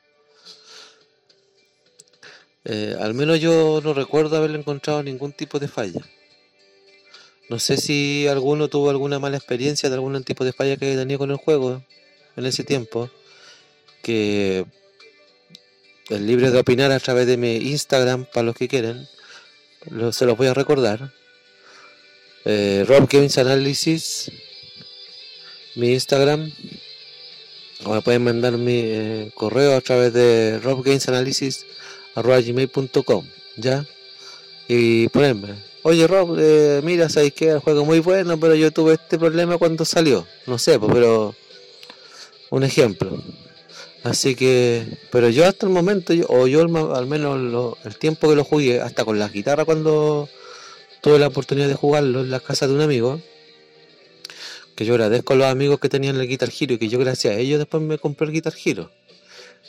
Eh, 2.65 2.97
al 3.01 3.15
menos 3.15 3.41
yo 3.41 3.81
no 3.83 3.95
recuerdo 3.95 4.37
haberle 4.37 4.59
encontrado 4.59 5.03
ningún 5.03 5.33
tipo 5.33 5.59
de 5.59 5.69
falla. 5.69 6.01
No 7.51 7.59
sé 7.59 7.79
si 7.79 8.29
alguno 8.29 8.69
tuvo 8.69 8.91
alguna 8.91 9.19
mala 9.19 9.37
experiencia 9.37 9.89
de 9.89 9.97
algún 9.97 10.23
tipo 10.23 10.45
de 10.45 10.53
falla 10.53 10.77
que 10.77 10.95
tenía 10.95 11.19
con 11.19 11.33
el 11.33 11.37
juego 11.37 11.83
en 12.37 12.47
ese 12.47 12.63
tiempo. 12.63 13.11
Que 14.03 14.65
es 16.09 16.21
libre 16.21 16.53
de 16.53 16.61
opinar 16.61 16.93
a 16.93 17.01
través 17.01 17.27
de 17.27 17.37
mi 17.37 17.57
Instagram 17.57 18.25
para 18.33 18.45
los 18.45 18.55
que 18.55 18.69
quieren. 18.69 19.05
se 20.13 20.27
los 20.27 20.39
voy 20.39 20.47
a 20.47 20.55
recordar. 20.55 21.13
Eh, 22.45 22.85
Rob 22.87 23.09
Games 23.11 23.37
Analysis, 23.37 24.31
mi 25.75 25.93
Instagram. 25.93 26.53
O 27.83 27.95
me 27.95 28.01
pueden 28.01 28.23
mandar 28.23 28.59
mi 28.59 28.81
eh, 28.85 29.33
correo 29.35 29.77
a 29.77 29.81
través 29.81 30.13
de 30.13 30.61
Rob 30.61 30.85
Games 30.85 31.09
Analysis 31.09 31.67
gmail.com, 32.15 33.27
¿ya? 33.57 33.85
Y 34.69 35.09
ponerme, 35.09 35.70
oye 35.83 36.07
Rob, 36.07 36.37
eh, 36.39 36.81
mira, 36.85 37.09
sabes 37.09 37.33
que 37.33 37.51
el 37.51 37.59
juego 37.59 37.85
muy 37.85 38.01
bueno, 38.01 38.39
pero 38.39 38.55
yo 38.55 38.71
tuve 38.71 38.95
este 38.95 39.19
problema 39.19 39.59
cuando 39.59 39.85
salió, 39.85 40.27
no 40.47 40.59
sé, 40.59 40.79
pues, 40.79 40.93
pero 40.93 41.35
un 42.51 42.65
ejemplo. 42.65 43.23
Así 44.03 44.35
que, 44.35 44.99
pero 45.11 45.29
yo 45.29 45.47
hasta 45.47 45.67
el 45.67 45.73
momento, 45.73 46.15
o 46.29 46.47
yo 46.47 46.63
al 46.63 47.07
menos 47.07 47.77
el 47.85 47.97
tiempo 47.97 48.29
que 48.29 48.37
lo 48.37 48.45
jugué, 48.45 48.81
hasta 48.81 49.05
con 49.05 49.19
la 49.19 49.29
guitarra 49.29 49.65
cuando 49.65 50.29
tuve 51.03 51.19
la 51.19 51.27
oportunidad 51.29 51.69
de 51.69 51.75
jugarlo 51.75 52.21
en 52.21 52.31
la 52.31 52.41
casa 52.41 52.67
de 52.67 52.75
un 52.75 52.81
amigo, 52.81 53.21
que 54.75 54.87
yo 54.87 54.95
agradezco 54.95 55.35
a 55.35 55.37
los 55.37 55.47
amigos 55.47 55.79
que 55.81 55.91
tenían 55.91 56.17
el 56.17 56.27
Guitar 56.27 56.51
Hero 56.59 56.75
y 56.75 56.79
que 56.79 56.89
yo 56.89 56.99
gracias 56.99 57.35
a 57.35 57.39
ellos 57.39 57.59
después 57.59 57.83
me 57.83 57.99
compré 57.99 58.27
el 58.27 58.33
Guitar 58.33 58.55
Hero. 58.65 58.91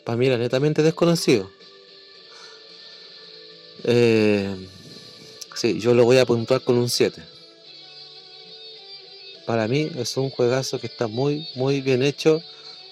Para 0.06 0.18
mí 0.18 0.28
era 0.28 0.38
netamente 0.38 0.82
desconocido. 0.82 1.52
Eh, 3.84 4.56
sí, 5.56 5.80
yo 5.80 5.94
lo 5.94 6.06
voy 6.06 6.18
a 6.18 6.26
puntuar 6.26 6.62
con 6.62 6.78
un 6.78 6.90
7. 6.90 7.22
Para 9.46 9.68
mí 9.68 9.90
es 9.98 10.18
un 10.18 10.30
juegazo 10.30 10.80
que 10.80 10.88
está 10.88 11.08
muy, 11.08 11.48
muy 11.56 11.82
bien 11.82 12.04
hecho 12.04 12.42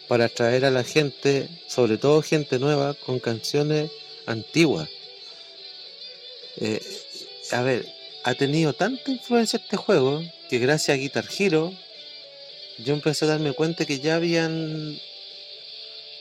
para 0.07 0.25
atraer 0.25 0.65
a 0.65 0.71
la 0.71 0.83
gente, 0.83 1.49
sobre 1.67 1.97
todo 1.97 2.21
gente 2.21 2.59
nueva, 2.59 2.95
con 2.95 3.19
canciones 3.19 3.91
antiguas. 4.25 4.89
Eh, 6.57 6.81
a 7.51 7.61
ver, 7.61 7.85
ha 8.23 8.33
tenido 8.33 8.73
tanta 8.73 9.11
influencia 9.11 9.57
este 9.57 9.77
juego 9.77 10.21
que 10.49 10.59
gracias 10.59 10.95
a 10.95 10.99
Guitar 10.99 11.25
Hero 11.37 11.71
yo 12.79 12.93
empecé 12.93 13.25
a 13.25 13.29
darme 13.29 13.53
cuenta 13.53 13.85
que 13.85 13.99
ya 13.99 14.15
habían 14.15 14.99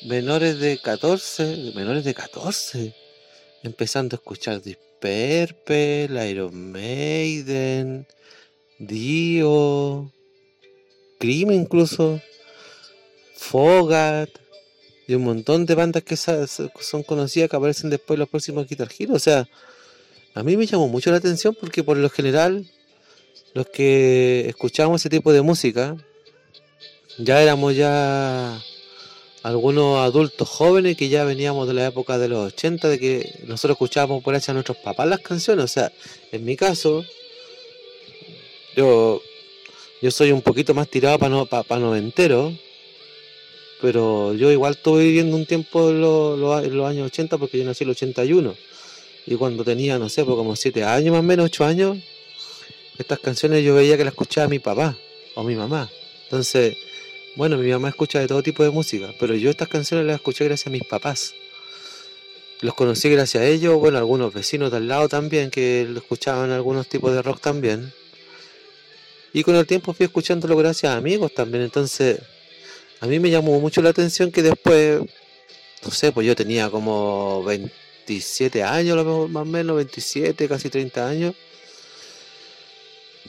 menores 0.03 0.59
de 0.59 0.79
14, 0.79 1.73
menores 1.75 2.05
de 2.05 2.15
14 2.15 2.95
empezando 3.63 4.17
a 4.17 4.19
escuchar 4.19 4.61
Deep 4.63 4.88
Purple, 5.01 6.31
Iron 6.31 6.73
Maiden, 6.73 8.07
Dio, 8.79 10.13
Cream 11.19 11.53
incluso, 11.53 12.21
Fogat 13.37 14.31
y 15.07 15.15
un 15.15 15.25
montón 15.25 15.65
de 15.65 15.75
bandas 15.75 16.03
que 16.03 16.17
son 16.17 17.03
conocidas 17.03 17.49
que 17.49 17.57
aparecen 17.57 17.91
después 17.91 18.17
en 18.17 18.21
los 18.21 18.29
próximos 18.29 18.69
Guitar 18.69 18.89
Hero. 18.97 19.15
O 19.15 19.19
sea, 19.19 19.49
a 20.35 20.43
mí 20.43 20.57
me 20.57 20.67
llamó 20.67 20.89
mucho 20.89 21.11
la 21.11 21.17
atención 21.17 21.57
porque 21.59 21.83
por 21.83 21.97
lo 21.97 22.11
general 22.11 22.71
los 23.55 23.67
que 23.67 24.47
escuchábamos 24.49 25.01
ese 25.01 25.09
tipo 25.11 25.33
de 25.33 25.43
música 25.43 25.97
ya 27.19 27.43
éramos 27.43 27.75
ya 27.75 28.61
algunos 29.43 29.99
adultos 29.99 30.49
jóvenes 30.49 30.97
que 30.97 31.09
ya 31.09 31.25
veníamos 31.25 31.69
de 31.69 31.75
la 31.75 31.87
época 31.87 32.19
de 32.19 32.29
los 32.29 32.53
80, 32.55 32.89
de 32.89 32.99
que 32.99 33.41
nosotros 33.47 33.77
escuchábamos 33.77 34.23
por 34.23 34.35
allá 34.35 34.51
a 34.51 34.55
nuestros 34.55 34.79
papás 34.79 35.09
las 35.09 35.21
canciones. 35.21 35.65
O 35.65 35.69
sea, 35.69 35.93
en 36.33 36.45
mi 36.45 36.57
caso, 36.57 37.05
yo, 38.77 39.23
yo 40.03 40.11
soy 40.11 40.33
un 40.33 40.43
poquito 40.43 40.75
más 40.75 40.89
tirado 40.89 41.19
para 41.19 41.31
no, 41.31 41.47
para, 41.47 41.81
noventero, 41.81 42.53
pero 43.81 44.35
yo 44.35 44.51
igual 44.51 44.75
estuve 44.75 45.05
viviendo 45.05 45.37
un 45.37 45.47
tiempo 45.47 45.91
en 45.91 46.01
los, 46.01 46.87
años 46.87 47.07
80 47.07 47.39
porque 47.39 47.59
yo 47.59 47.65
nací 47.65 47.85
en 47.85 47.91
el 47.91 47.97
81. 47.97 48.55
Y 49.27 49.35
cuando 49.37 49.63
tenía, 49.63 49.99
no 49.99 50.09
sé, 50.09 50.25
pues 50.25 50.37
como 50.37 50.57
7 50.57 50.85
años 50.85 51.13
más 51.13 51.21
o 51.21 51.23
menos, 51.23 51.47
8 51.47 51.65
años, 51.65 51.99
estas 52.99 53.19
canciones 53.21 53.63
yo 53.63 53.75
veía 53.75 53.97
que 53.97 54.05
las 54.05 54.13
escuchaba 54.13 54.49
mi 54.49 54.59
papá 54.59 54.97
o 55.35 55.45
mi 55.45 55.55
mamá. 55.55 55.91
Entonces, 56.25 56.77
bueno, 57.39 57.57
mi 57.57 57.71
mamá 57.71 57.91
escucha 57.91 58.19
de 58.19 58.27
todo 58.27 58.43
tipo 58.43 58.65
de 58.65 58.71
música, 58.71 59.15
pero 59.21 59.33
yo 59.37 59.49
estas 59.49 59.69
canciones 59.69 60.05
las 60.05 60.17
escuché 60.17 60.45
gracias 60.45 60.67
a 60.67 60.71
mis 60.71 60.83
papás. 60.83 61.37
Los 62.63 62.75
conocí 62.75 63.09
gracias 63.11 63.45
a 63.45 63.47
ellos, 63.47 63.79
bueno, 63.79 63.97
algunos 63.97 64.35
vecinos 64.35 64.73
de 64.73 64.79
al 64.79 64.89
lado 64.89 65.09
también 65.09 65.49
que 65.49 65.83
escuchaban 65.83 66.51
algunos 66.51 66.89
tipos 66.89 67.15
de 67.15 67.23
rock 67.23 67.41
también. 67.41 67.93
Y 69.33 69.45
con 69.45 69.55
el 69.55 69.69
tiempo 69.69 69.93
fui 69.93 70.07
escuchándolo 70.07 70.57
gracias 70.57 70.93
a 70.93 70.97
amigos 70.97 71.33
también, 71.33 71.63
entonces 71.63 72.21
a 72.99 73.07
mí 73.07 73.21
me 73.21 73.31
llamó 73.31 73.61
mucho 73.61 73.83
la 73.83 73.91
atención 73.91 74.33
que 74.33 74.43
después, 74.43 75.01
no 75.85 75.91
sé, 75.93 76.11
pues 76.11 76.27
yo 76.27 76.35
tenía 76.35 76.69
como 76.71 77.45
27 77.45 78.65
años, 78.65 78.97
más 79.31 79.43
o 79.43 79.45
menos, 79.45 79.77
27, 79.77 80.49
casi 80.49 80.71
30 80.71 81.09
años. 81.09 81.35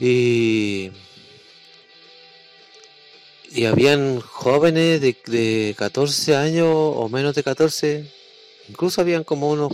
Y 0.00 0.90
y 3.50 3.64
habían 3.64 4.20
jóvenes 4.20 5.00
de, 5.00 5.16
de 5.26 5.74
14 5.76 6.36
años 6.36 6.68
o 6.70 7.08
menos 7.08 7.34
de 7.34 7.42
14, 7.42 8.10
incluso 8.68 9.00
habían 9.00 9.24
como 9.24 9.50
unos, 9.50 9.72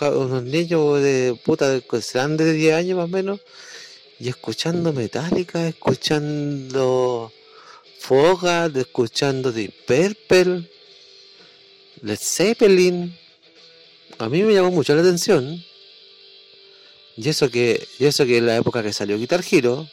unos 0.00 0.42
niños 0.44 1.02
de 1.02 1.38
puta 1.44 1.68
de, 1.68 1.80
de 1.80 2.52
10 2.52 2.74
años 2.74 2.96
más 2.96 3.06
o 3.06 3.08
menos, 3.08 3.40
y 4.20 4.28
escuchando 4.28 4.92
Metallica, 4.92 5.66
escuchando 5.68 7.32
Foga, 7.98 8.70
escuchando 8.74 9.52
Deep 9.52 9.72
Purple, 9.86 10.68
Led 12.02 12.18
Zeppelin. 12.20 13.16
A 14.18 14.28
mí 14.28 14.42
me 14.42 14.54
llamó 14.54 14.70
mucho 14.70 14.94
la 14.94 15.02
atención. 15.02 15.64
Y 17.16 17.28
eso 17.28 17.50
que, 17.50 17.86
y 17.98 18.06
eso 18.06 18.24
que 18.24 18.38
en 18.38 18.46
la 18.46 18.56
época 18.56 18.82
que 18.82 18.92
salió 18.92 19.18
Guitar 19.18 19.44
Hero, 19.48 19.88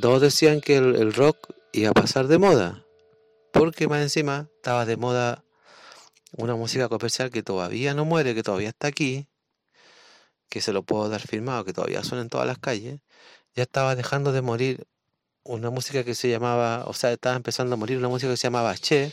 todos 0.00 0.20
decían 0.20 0.60
que 0.60 0.76
el 0.76 1.12
rock 1.12 1.55
iba 1.80 1.90
a 1.90 1.94
pasar 1.94 2.26
de 2.26 2.38
moda. 2.38 2.84
Porque 3.52 3.88
más 3.88 4.02
encima 4.02 4.48
estaba 4.56 4.84
de 4.84 4.96
moda 4.96 5.44
una 6.32 6.54
música 6.54 6.88
comercial 6.88 7.30
que 7.30 7.42
todavía 7.42 7.94
no 7.94 8.04
muere, 8.04 8.34
que 8.34 8.42
todavía 8.42 8.68
está 8.68 8.88
aquí, 8.88 9.28
que 10.48 10.60
se 10.60 10.72
lo 10.72 10.82
puedo 10.82 11.08
dar 11.08 11.20
firmado, 11.20 11.64
que 11.64 11.72
todavía 11.72 12.04
suena 12.04 12.22
en 12.22 12.28
todas 12.28 12.46
las 12.46 12.58
calles. 12.58 13.00
Ya 13.54 13.62
estaba 13.62 13.94
dejando 13.94 14.32
de 14.32 14.42
morir 14.42 14.86
una 15.42 15.70
música 15.70 16.04
que 16.04 16.14
se 16.14 16.28
llamaba, 16.28 16.84
o 16.86 16.92
sea, 16.92 17.12
estaba 17.12 17.36
empezando 17.36 17.74
a 17.74 17.76
morir 17.76 17.98
una 17.98 18.08
música 18.08 18.30
que 18.30 18.36
se 18.36 18.48
llamaba 18.48 18.76
Che 18.76 19.12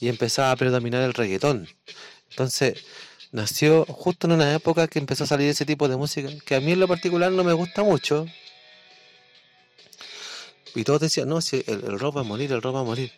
y 0.00 0.08
empezaba 0.08 0.50
a 0.50 0.56
predominar 0.56 1.02
el 1.02 1.14
reggaetón. 1.14 1.68
Entonces, 2.30 2.84
nació 3.32 3.84
justo 3.86 4.26
en 4.26 4.34
una 4.34 4.54
época 4.54 4.88
que 4.88 4.98
empezó 4.98 5.24
a 5.24 5.26
salir 5.26 5.48
ese 5.48 5.66
tipo 5.66 5.88
de 5.88 5.96
música, 5.96 6.28
que 6.44 6.54
a 6.56 6.60
mí 6.60 6.72
en 6.72 6.80
lo 6.80 6.88
particular 6.88 7.30
no 7.32 7.44
me 7.44 7.52
gusta 7.52 7.82
mucho, 7.82 8.26
y 10.76 10.84
todos 10.84 11.00
decían, 11.00 11.28
no, 11.28 11.40
si 11.40 11.64
el, 11.66 11.98
rock 11.98 12.18
va 12.18 12.20
a 12.20 12.24
morir, 12.24 12.52
el 12.52 12.60
rock 12.60 12.76
va 12.76 12.80
a 12.80 12.84
morir. 12.84 13.10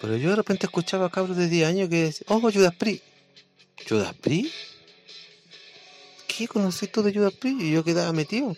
Pero 0.00 0.16
yo 0.16 0.30
de 0.30 0.36
repente 0.36 0.64
escuchaba 0.64 1.06
a 1.06 1.10
cabros 1.10 1.36
de 1.36 1.46
10 1.46 1.68
años 1.68 1.88
que 1.90 2.04
decían, 2.04 2.24
oh, 2.28 2.40
Judas 2.40 2.74
Priest. 2.74 3.04
¿Judas 3.86 4.14
Priest? 4.14 4.54
¿Qué 6.26 6.48
conoces 6.48 6.90
tú 6.90 7.02
de 7.02 7.12
Judas 7.12 7.34
Priest? 7.34 7.60
Y 7.60 7.72
yo 7.72 7.84
quedaba 7.84 8.12
metido. 8.14 8.56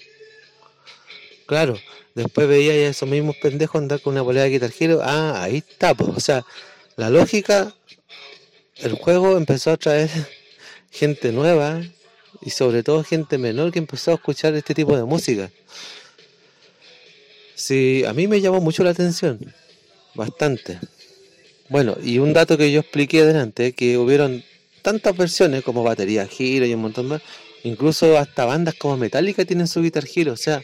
Claro, 1.47 1.77
después 2.15 2.47
veía 2.47 2.73
a 2.73 2.91
esos 2.91 3.09
mismos 3.09 3.35
pendejos 3.43 3.83
andar 3.83 4.01
con 4.01 4.13
una 4.13 4.23
bolera 4.23 4.45
de 4.45 4.51
guitarjero. 4.51 5.01
Ah, 5.03 5.43
ahí 5.43 5.65
está, 5.69 5.95
pues. 5.95 6.11
O 6.17 6.21
sea, 6.21 6.45
la 6.95 7.11
lógica, 7.11 7.75
el 8.77 8.93
juego 8.93 9.37
empezó 9.37 9.73
a 9.73 9.77
traer 9.77 10.11
gente 10.93 11.33
nueva 11.33 11.83
y 12.41 12.51
sobre 12.51 12.85
todo 12.85 13.03
gente 13.03 13.37
menor 13.37 13.73
que 13.73 13.81
empezó 13.81 14.13
a 14.13 14.15
escuchar 14.15 14.55
este 14.55 14.75
tipo 14.75 14.97
de 14.97 15.03
música. 15.03 15.51
Sí, 17.63 18.03
a 18.09 18.13
mí 18.13 18.27
me 18.27 18.41
llamó 18.41 18.61
mucho 18.61 18.83
la 18.83 18.91
atención, 18.91 19.39
bastante. 20.17 20.81
Bueno, 21.69 21.97
y 22.03 22.19
un 22.19 22.33
dato 22.33 22.59
que 22.59 22.73
yo 22.73 22.81
expliqué 22.81 23.21
adelante, 23.21 23.71
que 23.73 23.97
hubieron 23.99 24.43
tantas 24.83 25.17
versiones 25.17 25.63
como 25.63 25.85
batería 25.85 26.27
giro 26.27 26.67
y 26.67 26.75
un 26.75 26.83
montón 26.83 27.07
más, 27.07 27.23
incluso 27.63 28.19
hasta 28.19 28.47
bandas 28.47 28.75
como 28.75 28.97
Metallica 28.97 29.45
tienen 29.45 29.69
su 29.69 29.81
Guitar 29.81 30.03
Hero, 30.13 30.33
o 30.33 30.37
sea, 30.37 30.61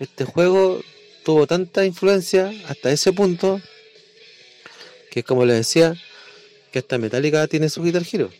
este 0.00 0.24
juego 0.24 0.80
tuvo 1.22 1.46
tanta 1.46 1.84
influencia 1.84 2.50
hasta 2.66 2.90
ese 2.90 3.12
punto 3.12 3.60
que 5.10 5.22
como 5.22 5.44
les 5.44 5.56
decía, 5.58 5.94
que 6.72 6.78
hasta 6.78 6.96
Metallica 6.96 7.46
tiene 7.46 7.68
su 7.68 7.82
Guitar 7.82 8.04
Hero. 8.10 8.30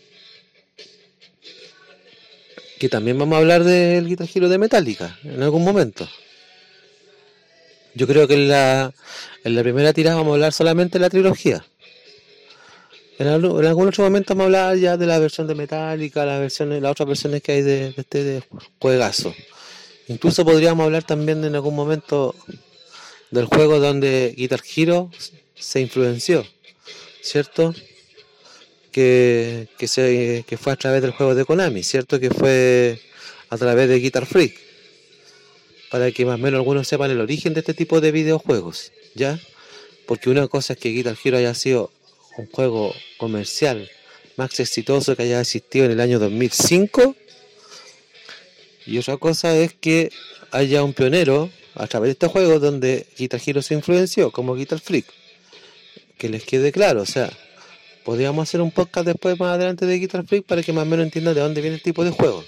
Que 2.78 2.88
también 2.88 3.18
vamos 3.18 3.36
a 3.36 3.40
hablar 3.40 3.64
del 3.64 4.08
Guitar 4.08 4.28
Hero 4.34 4.48
de 4.48 4.56
Metallica 4.56 5.18
en 5.24 5.42
algún 5.42 5.62
momento. 5.62 6.08
Yo 7.96 8.06
creo 8.06 8.28
que 8.28 8.35
en 8.35 8.48
la, 8.48 8.92
en 9.42 9.56
la 9.56 9.62
primera 9.62 9.94
tirada 9.94 10.16
vamos 10.16 10.32
a 10.32 10.35
hablar 10.35 10.52
solamente 10.52 10.98
de 10.98 11.02
la 11.02 11.09
trilogía. 11.09 11.64
En, 13.18 13.26
algún 13.26 13.88
otro 13.88 14.04
momento 14.04 14.35
vamos 14.35 14.54
a 14.54 14.66
hablar 14.66 14.76
ya 14.76 14.98
de 14.98 15.06
la 15.06 15.18
versión 15.18 15.46
de 15.46 15.54
Metallica, 15.54 16.26
las 16.26 16.38
versiones, 16.38 16.82
las 16.82 16.92
otras 16.92 17.09
versiones 17.09 17.42
que 17.42 17.52
hay 17.52 17.62
de, 17.62 17.94
este 17.96 18.42
juegazo. 18.78 19.35
Incluso 20.09 20.44
podríamos 20.44 20.85
hablar 20.85 21.04
también 21.04 21.42
en 21.42 21.54
algún 21.54 21.74
momento 21.74 22.35
del 23.30 23.46
juego 23.46 23.80
donde 23.80 24.35
Guitar 24.37 24.61
Hero 24.76 25.11
se 25.54 25.80
influenció, 25.80 26.46
¿cierto? 27.22 27.74
Que, 28.92 29.68
que, 29.78 29.88
se, 29.88 30.44
que 30.46 30.59
fue 30.59 30.74
a 30.74 30.76
través 30.76 31.00
del 31.00 31.12
juego 31.12 31.35
de 31.35 31.46
Konami, 31.46 31.82
¿cierto? 31.82 32.20
Que 32.20 32.28
fue 32.28 33.00
a 33.48 33.56
través 33.56 33.88
de 33.88 34.00
Guitar 34.00 34.26
Freak 34.26 34.65
para 35.90 36.11
que 36.11 36.25
más 36.25 36.37
o 36.37 36.38
menos 36.38 36.59
algunos 36.59 36.88
sepan 36.88 37.11
el 37.11 37.20
origen 37.20 37.55
de 37.55 37.61
este 37.61 37.75
tipo 37.75 38.01
de 38.01 38.12
videojuegos, 38.12 38.92
¿ya? 39.14 39.38
Porque 40.07 40.31
una 40.31 40.49
cosa 40.49 40.75
es 40.75 40.79
que 40.79 40.90
Guitar 40.90 41.16
Hero 41.22 41.38
haya 41.38 41.55
sido 41.55 41.92
un 42.38 42.46
juego 42.46 42.94
comercial 43.18 43.90
más 44.37 44.59
exitoso 44.61 45.16
que 45.16 45.25
haya 45.25 45.40
existido 45.40 45.87
en 45.87 45.92
el 45.92 46.01
año 46.01 46.18
2005 46.18 47.16
y 48.87 48.99
otra 48.99 49.16
cosa 49.16 49.57
es 49.57 49.72
que 49.75 50.11
haya 50.53 50.85
un 50.85 50.92
pionero 50.92 51.51
a 51.75 51.87
través 51.87 52.09
de 52.09 52.12
este 52.12 52.29
juego 52.29 52.61
donde 52.61 53.07
Guitar 53.18 53.40
Hero 53.44 53.62
se 53.62 53.75
influenció 53.75 54.31
como 54.31 54.55
Guitar 54.55 54.79
Freak. 54.79 55.07
Que 56.18 56.29
les 56.29 56.44
quede 56.44 56.72
claro, 56.72 57.03
o 57.03 57.07
sea, 57.07 57.31
podríamos 58.05 58.49
hacer 58.49 58.61
un 58.61 58.70
podcast 58.70 59.07
después 59.07 59.38
más 59.38 59.55
adelante 59.55 59.85
de 59.87 59.99
Guitar 59.99 60.25
Freak 60.27 60.46
para 60.46 60.62
que 60.62 60.72
más 60.72 60.83
o 60.83 60.87
menos 60.87 61.05
entiendan 61.05 61.35
de 61.35 61.40
dónde 61.40 61.61
viene 61.61 61.77
el 61.77 61.83
tipo 61.83 62.05
de 62.05 62.11
juego 62.11 62.44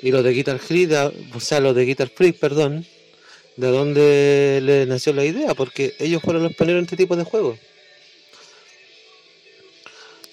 y 0.00 0.10
los 0.10 0.24
de 0.24 0.32
Guitar 0.32 0.58
Freak, 0.58 1.12
o 1.34 1.40
sea, 1.40 1.60
los 1.60 1.74
de 1.74 1.84
Guitar 1.84 2.08
Freak, 2.08 2.38
perdón, 2.38 2.86
de 3.56 3.68
dónde 3.68 4.60
le 4.62 4.86
nació 4.86 5.12
la 5.12 5.24
idea, 5.24 5.54
porque 5.54 5.94
ellos 5.98 6.22
fueron 6.22 6.42
los 6.42 6.54
pioneros 6.54 6.78
en 6.80 6.84
este 6.84 6.96
tipo 6.96 7.16
de 7.16 7.24
juegos. 7.24 7.58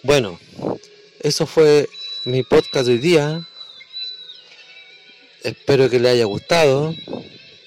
Bueno, 0.03 0.39
eso 1.21 1.45
fue 1.45 1.89
mi 2.25 2.43
podcast 2.43 2.87
de 2.87 2.93
hoy 2.93 2.99
día. 2.99 3.45
Espero 5.43 5.89
que 5.89 5.99
les 5.99 6.13
haya 6.13 6.25
gustado 6.25 6.95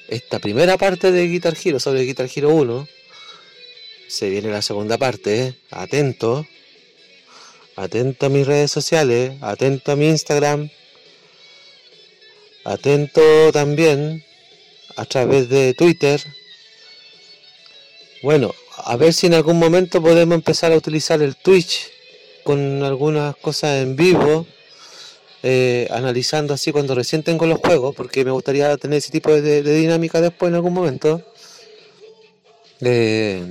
esta 0.08 0.38
primera 0.38 0.78
parte 0.78 1.12
de 1.12 1.28
Guitar 1.28 1.56
Hero 1.62 1.78
sobre 1.78 2.04
Guitar 2.04 2.28
Hero 2.34 2.50
1. 2.50 2.88
Se 4.08 4.30
viene 4.30 4.50
la 4.50 4.62
segunda 4.62 4.98
parte, 4.98 5.54
atento. 5.70 6.46
Atento 7.76 8.26
a 8.26 8.28
mis 8.28 8.46
redes 8.46 8.70
sociales, 8.70 9.32
atento 9.40 9.92
a 9.92 9.96
mi 9.96 10.08
Instagram, 10.08 10.68
Atento 12.64 13.50
también 13.52 14.24
a 14.96 15.04
través 15.04 15.48
de 15.48 15.74
Twitter. 15.74 16.22
Bueno, 18.22 18.54
a 18.84 18.96
ver 18.96 19.12
si 19.12 19.26
en 19.26 19.34
algún 19.34 19.58
momento 19.58 20.00
podemos 20.00 20.34
empezar 20.34 20.72
a 20.72 20.76
utilizar 20.76 21.20
el 21.22 21.36
Twitch 21.36 21.90
con 22.44 22.82
algunas 22.82 23.36
cosas 23.36 23.82
en 23.82 23.96
vivo, 23.96 24.46
eh, 25.42 25.88
analizando 25.90 26.54
así 26.54 26.70
cuando 26.70 26.94
recién 26.94 27.22
tengo 27.22 27.46
los 27.46 27.58
juegos, 27.58 27.94
porque 27.96 28.24
me 28.24 28.30
gustaría 28.30 28.76
tener 28.76 28.98
ese 28.98 29.10
tipo 29.10 29.32
de, 29.32 29.62
dinámica 29.62 30.20
después 30.20 30.50
en 30.50 30.54
algún 30.54 30.72
momento. 30.72 31.22
Eh, 32.80 33.44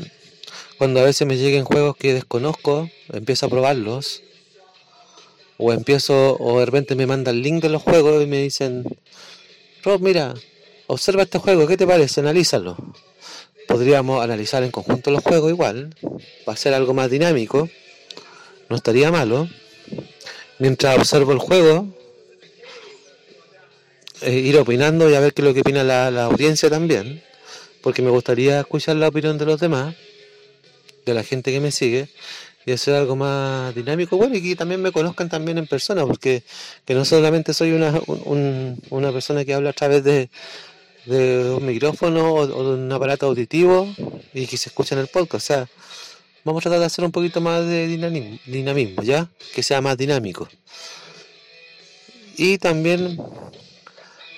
cuando 0.78 1.02
a 1.02 1.04
veces 1.04 1.28
me 1.28 1.38
lleguen 1.38 1.66
juegos 1.66 1.96
que 1.98 2.14
desconozco, 2.14 2.90
empiezo 3.12 3.46
a 3.46 3.50
probarlos 3.50 4.24
o 5.64 5.72
empiezo, 5.72 6.38
o 6.40 6.60
de 6.60 6.66
repente 6.66 6.96
me 6.96 7.06
mandan 7.06 7.36
el 7.36 7.44
link 7.44 7.62
de 7.62 7.70
los 7.70 7.84
juegos 7.84 8.24
y 8.24 8.26
me 8.26 8.42
dicen, 8.42 8.84
Rob, 9.84 10.02
mira, 10.02 10.34
observa 10.88 11.22
este 11.22 11.38
juego, 11.38 11.68
¿qué 11.68 11.78
te 11.78 11.86
parece? 11.86 12.20
Analízalo. 12.20 12.76
Podríamos 13.68 14.24
analizar 14.24 14.64
en 14.64 14.72
conjunto 14.72 15.12
los 15.12 15.24
juegos 15.24 15.52
igual, 15.52 15.96
va 16.50 16.54
a 16.54 16.58
ser 16.58 16.74
algo 16.74 16.96
más 16.96 17.12
dinámico, 17.12 17.70
no 18.70 18.76
estaría 18.76 19.12
malo. 19.12 19.48
Mientras 20.58 20.98
observo 20.98 21.32
el 21.32 21.38
juego, 21.38 21.88
eh, 24.22 24.34
ir 24.34 24.58
opinando 24.58 25.12
y 25.12 25.14
a 25.14 25.20
ver 25.20 25.36
qué 25.36 25.44
es 25.44 25.48
lo 25.48 25.54
que 25.54 25.62
opina 25.62 25.84
la, 25.84 26.10
la 26.10 26.24
audiencia 26.24 26.72
también, 26.72 27.24
porque 27.84 28.02
me 28.02 28.10
gustaría 28.10 28.62
escuchar 28.62 28.96
la 28.96 29.10
opinión 29.10 29.38
de 29.38 29.46
los 29.46 29.60
demás, 29.60 29.96
de 31.06 31.14
la 31.14 31.24
gente 31.24 31.52
que 31.52 31.60
me 31.60 31.72
sigue, 31.72 32.10
y 32.66 32.72
hacer 32.72 32.96
algo 32.96 33.16
más 33.16 33.74
dinámico, 33.74 34.18
bueno, 34.18 34.36
y 34.36 34.42
que 34.42 34.56
también 34.56 34.82
me 34.82 34.92
conozcan 34.92 35.30
también 35.30 35.58
en 35.58 35.68
persona, 35.68 36.06
porque 36.06 36.44
que 36.86 36.94
no 36.94 37.06
solamente 37.06 37.54
soy 37.54 37.72
una, 37.72 38.00
una 38.90 39.12
persona 39.12 39.44
que 39.46 39.54
habla 39.54 39.72
a 39.72 39.74
través 39.74 40.04
de, 40.04 40.30
de 41.06 41.50
un 41.50 41.66
micrófono 41.66 42.34
o, 42.34 42.48
de 42.48 42.54
un 42.54 42.92
aparato 42.92 43.28
auditivo 43.28 43.88
y 44.34 44.48
que 44.48 44.58
se 44.58 44.70
escucha 44.70 44.96
en 44.96 45.02
el 45.02 45.08
podcast, 45.08 45.34
o 45.36 45.40
sea, 45.40 45.70
vamos 46.44 46.62
a 46.62 46.64
tratar 46.64 46.80
de 46.80 46.86
hacer 46.86 47.06
un 47.06 47.12
poquito 47.12 47.42
más 47.42 47.66
de 47.66 47.88
dinamismo, 47.88 49.04
¿ya? 49.04 49.30
Que 49.54 49.64
sea 49.64 49.82
más 49.82 49.98
dinámico. 49.98 50.48
Y 52.38 52.58
también 52.58 53.20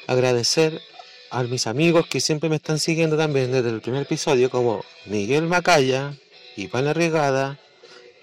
agradecer 0.07 0.81
a 1.29 1.43
mis 1.43 1.67
amigos 1.67 2.07
que 2.07 2.19
siempre 2.19 2.49
me 2.49 2.57
están 2.57 2.79
siguiendo 2.79 3.17
también 3.17 3.51
desde 3.51 3.69
el 3.69 3.81
primer 3.81 4.03
episodio, 4.03 4.49
como 4.49 4.83
Miguel 5.05 5.43
Macaya, 5.43 6.13
Iván 6.55 6.87
Arrigada, 6.87 7.59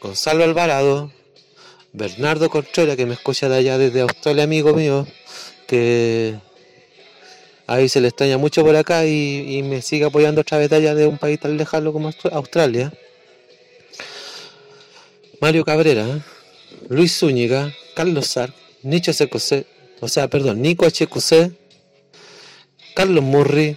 Gonzalo 0.01 0.45
Alvarado, 0.45 1.13
Bernardo 1.93 2.49
Contreras, 2.49 2.97
que 2.97 3.05
me 3.05 3.15
escucha 3.15 3.49
de 3.51 3.57
allá 3.57 3.77
desde 3.77 4.01
Australia, 4.01 4.45
amigo 4.45 4.73
mío, 4.73 5.07
que 5.67 6.37
ahí 7.67 7.89
se 7.89 8.01
le 8.01 8.09
extraña 8.09 8.39
mucho 8.39 8.65
por 8.65 8.75
acá 8.77 9.05
y, 9.05 9.63
me 9.63 9.83
sigue 9.83 10.07
apoyando 10.07 10.41
otra 10.41 10.57
vez 10.57 10.71
de 10.71 10.77
allá 10.77 10.95
de 10.95 11.07
un 11.07 11.19
país 11.19 11.39
tan 11.39 11.57
lejano 11.57 11.93
como 11.93 12.11
Australia. 12.33 12.93
Mario 15.41 15.65
Cabrera, 15.65 16.25
Luis 16.89 17.19
Zúñiga, 17.19 17.71
Carlos 17.95 18.27
Sar, 18.27 18.55
Nicho 18.83 19.13
CQC, 19.13 19.67
o 20.01 20.09
sea, 20.09 20.29
perdón, 20.29 20.63
Nico 20.63 20.87
HQC, 20.87 21.53
Carlos 22.95 23.23
Murri 23.23 23.77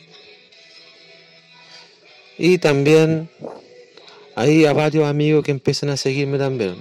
y 2.38 2.58
también 2.60 3.30
hay 4.36 4.66
a 4.66 4.74
varios 4.74 5.06
amigos 5.06 5.44
que 5.44 5.52
empiezan 5.52 5.90
a 5.90 5.98
seguirme 5.98 6.38
también. 6.38 6.76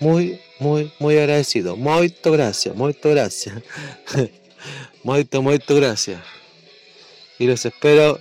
Muy, 0.00 0.40
muy, 0.58 0.92
muy 0.98 1.16
agradecido. 1.16 1.76
Muchas 1.76 2.12
gracias, 2.24 2.74
muchas 2.74 3.02
gracias. 3.02 3.62
muchas, 5.02 5.42
muchas 5.42 5.76
gracias. 5.76 6.20
Y 7.38 7.46
los 7.46 7.64
espero 7.64 8.18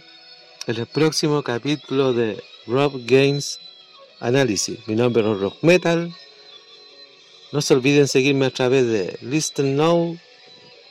en 0.68 0.78
el 0.78 0.86
próximo 0.86 1.42
capítulo 1.42 2.14
de 2.14 2.42
Rock 2.68 2.96
Games 3.06 3.60
Analysis. 4.20 4.80
Mi 4.88 4.96
nombre 4.96 5.24
es 5.24 5.40
Rock 5.40 5.58
Metal. 5.62 6.14
No 7.52 7.62
se 7.62 7.74
olviden 7.74 8.08
seguirme 8.08 8.48
a 8.48 8.52
través 8.52 8.86
de 8.86 9.18
Listen 9.22 9.76
Now, 9.76 10.18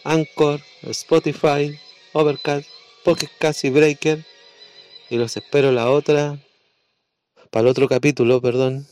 Anchor, 0.05 0.61
Spotify, 0.82 1.78
Overcast, 2.12 2.68
Pocket 3.05 3.30
Cast 3.38 3.64
y 3.64 3.70
Breaker. 3.70 4.24
Y 5.11 5.16
los 5.16 5.36
espero 5.36 5.70
la 5.70 5.90
otra 5.90 6.38
para 7.55 7.66
el 7.66 7.68
otro 7.68 7.86
capítulo, 7.86 8.40
perdón, 8.42 8.84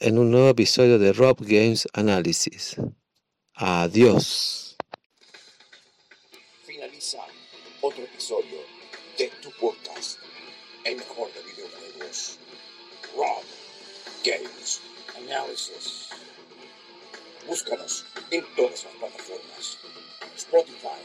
en 0.00 0.18
un 0.18 0.30
nuevo 0.30 0.48
episodio 0.48 0.98
de 0.98 1.12
Rob 1.12 1.36
Games 1.38 1.86
Analysis. 1.92 2.76
Adiós. 3.56 4.78
Finaliza 6.64 7.18
otro 7.82 8.04
episodio 8.04 8.58
de 9.18 9.30
tu 9.42 9.50
podcast, 9.60 10.18
el 10.86 10.96
mejor 10.96 11.30
de 11.34 11.42
videojuegos, 11.42 12.38
Rob 13.14 13.44
Games 14.24 14.80
Analysis. 15.14 16.08
Búscanos 17.46 18.06
en 18.30 18.46
todas 18.56 18.82
las 18.82 18.94
plataformas: 18.94 19.76
Spotify, 20.38 21.02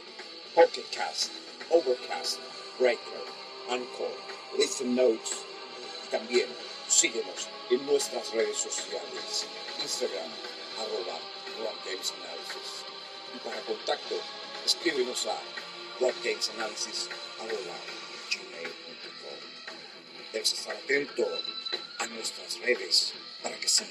Pocket 0.56 0.86
Cast, 0.96 1.30
Overcast, 1.70 2.40
Breaker, 2.80 3.26
Anchor, 3.70 4.16
Listen 4.58 4.96
Notes 4.96 5.49
también 6.12 6.48
síguenos 6.88 7.48
en 7.70 7.86
nuestras 7.86 8.32
redes 8.32 8.58
sociales, 8.58 9.46
Instagram, 9.82 10.32
arroba 10.78 11.20
Analysis. 11.60 12.84
Y 13.36 13.40
para 13.40 13.62
contacto, 13.62 14.16
escríbenos 14.66 15.28
a 15.28 15.40
gmail.com 18.30 19.40
Debes 20.34 20.54
estar 20.54 20.76
atento 20.76 21.28
a 22.00 22.06
nuestras 22.08 22.60
redes 22.60 23.14
para 23.44 23.60
que 23.60 23.68
sí 23.68 23.86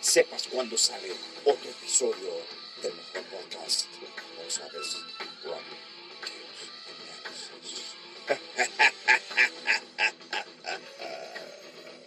sepas 0.00 0.48
cuándo 0.48 0.78
sale 0.78 1.12
otro 1.44 1.70
episodio 1.70 2.40
del 2.82 2.94
mejor 2.94 3.22
podcast. 3.24 3.86
No 3.92 4.50
sabes, 4.50 4.96
Rock 5.44 5.64
Games 6.22 6.70
Analysis. 8.28 8.92